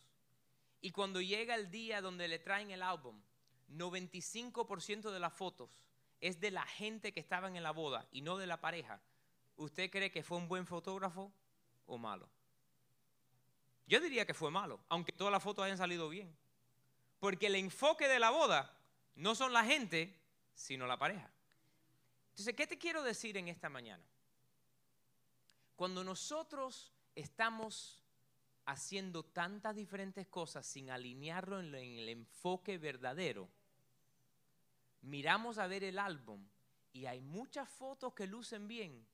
y 0.79 0.91
cuando 0.91 1.19
llega 1.19 1.55
el 1.55 1.69
día 1.69 1.99
donde 1.99 2.29
le 2.29 2.39
traen 2.39 2.71
el 2.71 2.81
álbum, 2.81 3.21
95% 3.69 5.11
de 5.11 5.19
las 5.19 5.33
fotos 5.33 5.83
es 6.21 6.39
de 6.39 6.51
la 6.51 6.65
gente 6.65 7.11
que 7.11 7.19
estaba 7.19 7.49
en 7.49 7.61
la 7.61 7.71
boda 7.71 8.07
y 8.13 8.21
no 8.21 8.37
de 8.37 8.47
la 8.47 8.61
pareja. 8.61 9.01
¿Usted 9.57 9.91
cree 9.91 10.09
que 10.09 10.23
fue 10.23 10.37
un 10.37 10.47
buen 10.47 10.65
fotógrafo 10.65 11.29
o 11.85 11.97
malo? 11.97 12.29
Yo 13.87 13.99
diría 13.99 14.25
que 14.25 14.33
fue 14.33 14.51
malo, 14.51 14.79
aunque 14.87 15.11
todas 15.11 15.33
las 15.33 15.43
fotos 15.43 15.65
hayan 15.65 15.77
salido 15.77 16.07
bien. 16.07 16.33
Porque 17.19 17.47
el 17.47 17.55
enfoque 17.55 18.07
de 18.07 18.19
la 18.19 18.29
boda 18.29 18.73
no 19.15 19.35
son 19.35 19.51
la 19.51 19.65
gente, 19.65 20.17
sino 20.53 20.87
la 20.87 20.97
pareja. 20.97 21.29
Entonces, 22.39 22.55
¿qué 22.55 22.67
te 22.67 22.77
quiero 22.77 23.03
decir 23.03 23.35
en 23.35 23.49
esta 23.49 23.67
mañana? 23.67 24.01
Cuando 25.75 26.05
nosotros 26.05 26.93
estamos 27.13 28.01
haciendo 28.63 29.23
tantas 29.23 29.75
diferentes 29.75 30.25
cosas 30.27 30.65
sin 30.65 30.89
alinearlo 30.89 31.59
en 31.59 31.75
el 31.75 32.07
enfoque 32.07 32.77
verdadero, 32.77 33.49
miramos 35.01 35.57
a 35.57 35.67
ver 35.67 35.83
el 35.83 35.99
álbum 35.99 36.41
y 36.93 37.07
hay 37.07 37.19
muchas 37.19 37.67
fotos 37.67 38.13
que 38.13 38.25
lucen 38.25 38.69
bien, 38.69 39.05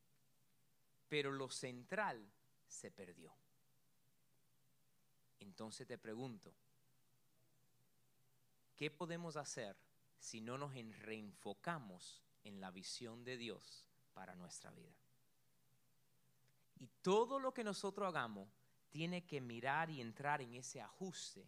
pero 1.09 1.31
lo 1.31 1.49
central 1.49 2.23
se 2.67 2.91
perdió. 2.91 3.33
Entonces 5.39 5.88
te 5.88 5.97
pregunto, 5.97 6.53
¿qué 8.75 8.91
podemos 8.91 9.35
hacer 9.35 9.75
si 10.19 10.41
no 10.41 10.59
nos 10.59 10.75
reenfocamos 10.75 12.24
en 12.45 12.62
la 12.62 12.71
visión 12.71 13.25
de 13.25 13.36
Dios 13.36 13.86
para 14.13 14.36
nuestra 14.36 14.71
vida? 14.71 14.95
Y 16.79 16.88
todo 17.01 17.39
lo 17.39 17.53
que 17.53 17.63
nosotros 17.63 18.08
hagamos 18.08 18.47
tiene 18.89 19.25
que 19.25 19.41
mirar 19.41 19.89
y 19.89 19.99
entrar 19.99 20.41
en 20.41 20.53
ese 20.53 20.79
ajuste 20.81 21.45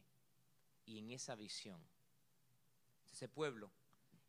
y 0.85 0.99
en 0.99 1.11
esa 1.11 1.35
visión. 1.35 1.81
Ese 3.11 3.29
pueblo, 3.29 3.71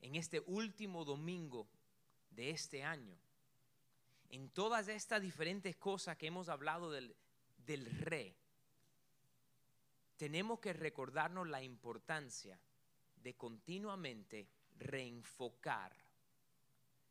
en 0.01 0.15
este 0.15 0.41
último 0.47 1.05
domingo 1.05 1.69
de 2.31 2.51
este 2.51 2.85
año, 2.85 3.17
en 4.31 4.51
todas 4.51 4.89
estas 4.89 5.21
diferentes 5.21 5.77
cosas 5.77 6.17
que 6.17 6.29
hemos 6.29 6.49
hablado 6.49 6.93
del, 6.93 7.17
del 7.67 7.87
rey, 8.01 8.37
tenemos 10.17 10.61
que 10.61 10.73
recordarnos 10.73 11.49
la 11.49 11.63
importancia 11.63 12.59
de 13.23 13.35
continuamente 13.35 14.49
reenfocar 14.79 15.93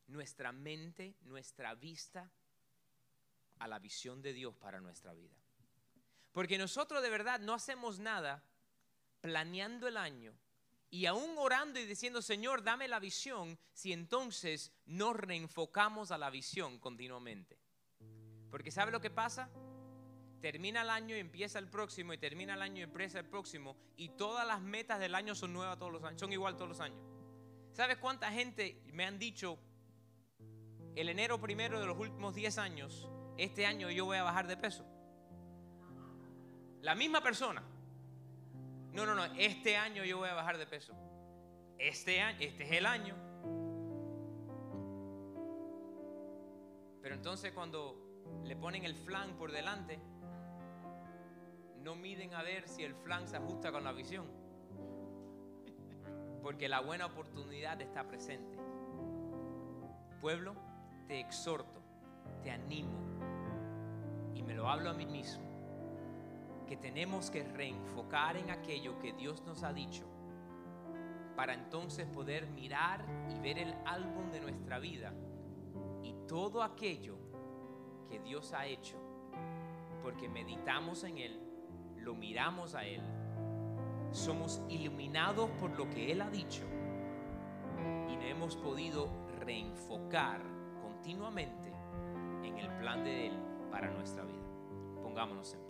nuestra 0.08 0.52
mente, 0.52 1.16
nuestra 1.22 1.76
vista 1.76 2.32
a 3.60 3.68
la 3.68 3.80
visión 3.80 4.22
de 4.22 4.34
Dios 4.34 4.56
para 4.56 4.80
nuestra 4.80 5.14
vida. 5.14 5.36
Porque 6.32 6.58
nosotros 6.58 7.02
de 7.02 7.10
verdad 7.10 7.40
no 7.40 7.54
hacemos 7.54 8.00
nada 8.00 8.44
planeando 9.22 9.88
el 9.88 9.98
año 9.98 10.34
y 10.90 11.06
aún 11.06 11.36
orando 11.38 11.80
y 11.80 11.86
diciendo, 11.86 12.22
Señor, 12.22 12.64
dame 12.64 12.88
la 12.88 13.00
visión, 13.00 13.58
si 13.74 13.92
entonces 13.92 14.72
nos 14.86 15.16
reenfocamos 15.16 16.12
a 16.12 16.18
la 16.18 16.30
visión 16.30 16.80
continuamente. 16.80 17.58
Porque 18.50 18.72
¿sabe 18.72 18.92
lo 18.92 19.02
que 19.02 19.10
pasa? 19.10 19.50
Termina 20.40 20.84
el 20.84 20.90
año 20.90 21.16
y 21.16 21.20
empieza 21.20 21.60
el 21.60 21.68
próximo, 21.68 22.14
y 22.14 22.18
termina 22.18 22.54
el 22.54 22.62
año 22.62 22.80
y 22.80 22.84
empieza 22.84 23.20
el 23.20 23.26
próximo, 23.26 23.76
y 23.98 24.10
todas 24.10 24.48
las 24.48 24.62
metas 24.62 25.00
del 25.00 25.16
año 25.16 25.36
son 25.36 25.52
nuevas 25.52 25.78
todos 25.78 25.92
los 25.92 26.04
años, 26.04 26.20
son 26.20 26.32
igual 26.32 26.56
todos 26.56 26.70
los 26.70 26.80
años. 26.80 27.00
¿Sabes 27.74 27.98
cuánta 27.98 28.32
gente 28.32 28.82
me 28.94 29.06
han 29.06 29.20
dicho, 29.20 29.60
el 30.98 31.10
enero 31.10 31.40
primero 31.40 31.80
de 31.80 31.86
los 31.86 31.98
últimos 31.98 32.34
10 32.34 32.58
años, 32.58 33.08
este 33.38 33.68
año 33.68 33.92
yo 33.92 34.06
voy 34.06 34.18
a 34.18 34.24
bajar 34.24 34.48
de 34.48 34.58
peso? 34.58 34.84
La 36.82 36.96
misma 36.96 37.22
persona. 37.22 37.62
No, 38.94 39.06
no, 39.06 39.14
no, 39.14 39.26
este 39.38 39.78
año 39.78 40.04
yo 40.04 40.18
voy 40.18 40.30
a 40.30 40.34
bajar 40.34 40.58
de 40.58 40.66
peso. 40.66 40.96
Este 41.78 42.20
año, 42.20 42.38
este 42.40 42.64
es 42.64 42.72
el 42.72 42.88
año. 42.88 43.16
Pero 47.04 47.14
entonces 47.14 47.54
cuando 47.54 48.24
le 48.44 48.56
ponen 48.56 48.84
el 48.84 48.96
flan 48.96 49.38
por 49.38 49.52
delante, 49.52 50.00
no 51.84 51.96
miden 51.96 52.34
a 52.34 52.42
ver 52.42 52.68
si 52.68 52.84
el 52.84 52.96
flan 52.96 53.28
se 53.28 53.38
ajusta 53.38 53.72
con 53.72 53.84
la 53.84 53.92
visión. 53.92 54.26
Porque 56.42 56.68
la 56.68 56.80
buena 56.80 57.06
oportunidad 57.06 57.80
está 57.82 58.08
presente. 58.08 58.58
Pueblo, 60.20 60.56
te 61.08 61.20
exhorto, 61.20 61.82
te 62.44 62.52
animo 62.52 63.00
y 64.36 64.44
me 64.44 64.54
lo 64.54 64.70
hablo 64.70 64.90
a 64.90 64.94
mí 64.94 65.06
mismo 65.06 65.46
que 66.68 66.76
tenemos 66.76 67.32
que 67.32 67.44
reenfocar 67.44 68.36
en 68.36 68.52
aquello 68.52 69.00
que 69.00 69.14
Dios 69.14 69.42
nos 69.46 69.64
ha 69.64 69.72
dicho 69.72 70.06
para 71.36 71.54
entonces 71.54 72.06
poder 72.08 72.48
mirar 72.48 73.06
y 73.30 73.40
ver 73.40 73.58
el 73.58 73.74
álbum 73.86 74.32
de 74.32 74.42
nuestra 74.42 74.80
vida 74.80 75.14
y 76.04 76.14
todo 76.28 76.62
aquello 76.62 77.16
que 78.10 78.20
Dios 78.20 78.54
ha 78.54 78.66
hecho, 78.66 78.98
porque 80.02 80.28
meditamos 80.28 81.04
en 81.04 81.18
Él, 81.18 81.40
lo 81.98 82.16
miramos 82.16 82.76
a 82.76 82.86
Él, 82.86 83.02
somos 84.12 84.62
iluminados 84.68 85.50
por 85.52 85.70
lo 85.78 85.90
que 85.90 86.12
Él 86.12 86.22
ha 86.22 86.30
dicho 86.30 86.64
y 88.10 88.16
no 88.16 88.24
hemos 88.24 88.56
podido 88.58 89.10
reenfocar 89.40 90.57
continuamente 90.98 91.72
en 92.44 92.58
el 92.58 92.70
plan 92.80 93.04
de 93.04 93.28
Él 93.28 93.34
para 93.72 93.90
nuestra 93.92 94.24
vida. 94.24 94.48
Pongámonos 95.04 95.54
en 95.54 95.68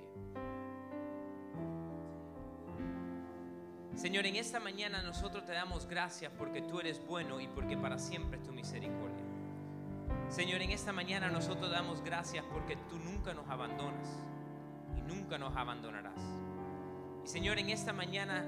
Señor, 3.98 4.28
en 4.28 4.36
esta 4.36 4.60
mañana 4.60 5.02
nosotros 5.02 5.44
te 5.44 5.54
damos 5.54 5.88
gracias 5.88 6.32
porque 6.38 6.62
tú 6.62 6.80
eres 6.80 7.04
bueno 7.06 7.42
y 7.42 7.48
porque 7.48 7.76
para 7.76 7.98
siempre 7.98 8.38
es 8.38 8.44
tu 8.44 8.54
misericordia. 8.54 9.26
Señor, 10.30 10.62
en 10.62 10.70
esta 10.70 10.94
mañana 10.94 11.30
nosotros 11.30 11.72
damos 11.72 12.04
gracias 12.04 12.46
porque 12.54 12.78
tú 12.90 13.00
nunca 13.00 13.34
nos 13.34 13.50
abandonas 13.50 14.08
y 14.96 15.02
nunca 15.02 15.40
nos 15.40 15.58
abandonarás. 15.58 16.22
Y 17.26 17.28
Señor, 17.28 17.58
en 17.58 17.72
esta 17.72 17.92
mañana 17.92 18.46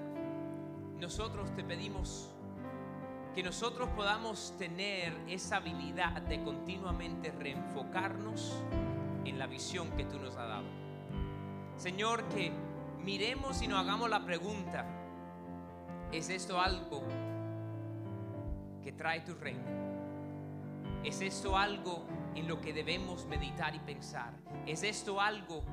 nosotros 1.00 1.52
te 1.56 1.64
pedimos 1.64 2.32
que 3.36 3.44
nosotros 3.44 3.90
podamos 3.90 4.56
tener 4.58 5.14
esa 5.28 5.58
habilidad 5.58 6.22
de 6.24 6.44
continuamente 6.44 7.32
reenfocarnos 7.32 8.64
en 9.26 9.38
la 9.38 9.48
visión 9.48 9.92
que 9.92 10.06
tú 10.06 10.20
nos 10.20 10.36
has 10.36 10.48
dado. 10.48 10.68
Señor, 11.78 12.24
que 12.30 12.52
miremos 13.04 13.62
y 13.62 13.68
nos 13.68 13.80
hagamos 13.80 14.10
la 14.10 14.26
pregunta, 14.26 15.00
¿Es 16.12 16.32
esto 16.32 16.60
algo 16.60 17.04
que 18.84 18.92
trae 18.92 19.22
tu 19.22 19.36
reino? 19.36 19.62
¿Es 21.04 21.22
esto 21.22 21.56
algo 21.56 22.04
en 22.34 22.48
lo 22.48 22.60
que 22.60 22.74
debemos 22.74 23.28
meditar 23.28 23.76
y 23.76 23.80
pensar? 23.80 24.34
¿Es 24.66 24.82
esto 24.82 25.22
algo 25.22 25.64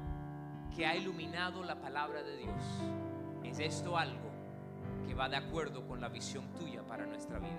que 0.76 0.84
ha 0.86 0.94
iluminado 0.94 1.64
la 1.64 1.80
palabra 1.80 2.22
de 2.22 2.36
Dios? 2.36 2.62
¿Es 3.44 3.60
esto 3.60 3.96
algo 3.96 4.30
que 5.06 5.14
va 5.14 5.28
de 5.28 5.36
acuerdo 5.36 5.86
con 5.86 6.00
la 6.00 6.08
visión 6.08 6.52
tuya 6.58 6.82
para 6.82 7.06
nuestra 7.06 7.38
vida. 7.38 7.58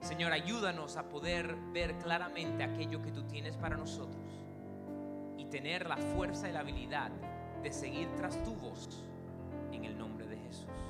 Señor, 0.00 0.32
ayúdanos 0.32 0.96
a 0.96 1.08
poder 1.08 1.56
ver 1.72 1.98
claramente 1.98 2.62
aquello 2.62 3.02
que 3.02 3.10
tú 3.10 3.24
tienes 3.24 3.56
para 3.56 3.76
nosotros 3.76 4.22
y 5.36 5.46
tener 5.46 5.88
la 5.88 5.96
fuerza 5.96 6.48
y 6.48 6.52
la 6.52 6.60
habilidad 6.60 7.10
de 7.62 7.72
seguir 7.72 8.08
tras 8.16 8.42
tu 8.44 8.54
voz 8.54 9.02
en 9.72 9.84
el 9.84 9.98
nombre 9.98 10.26
de 10.26 10.36
Jesús. 10.38 10.88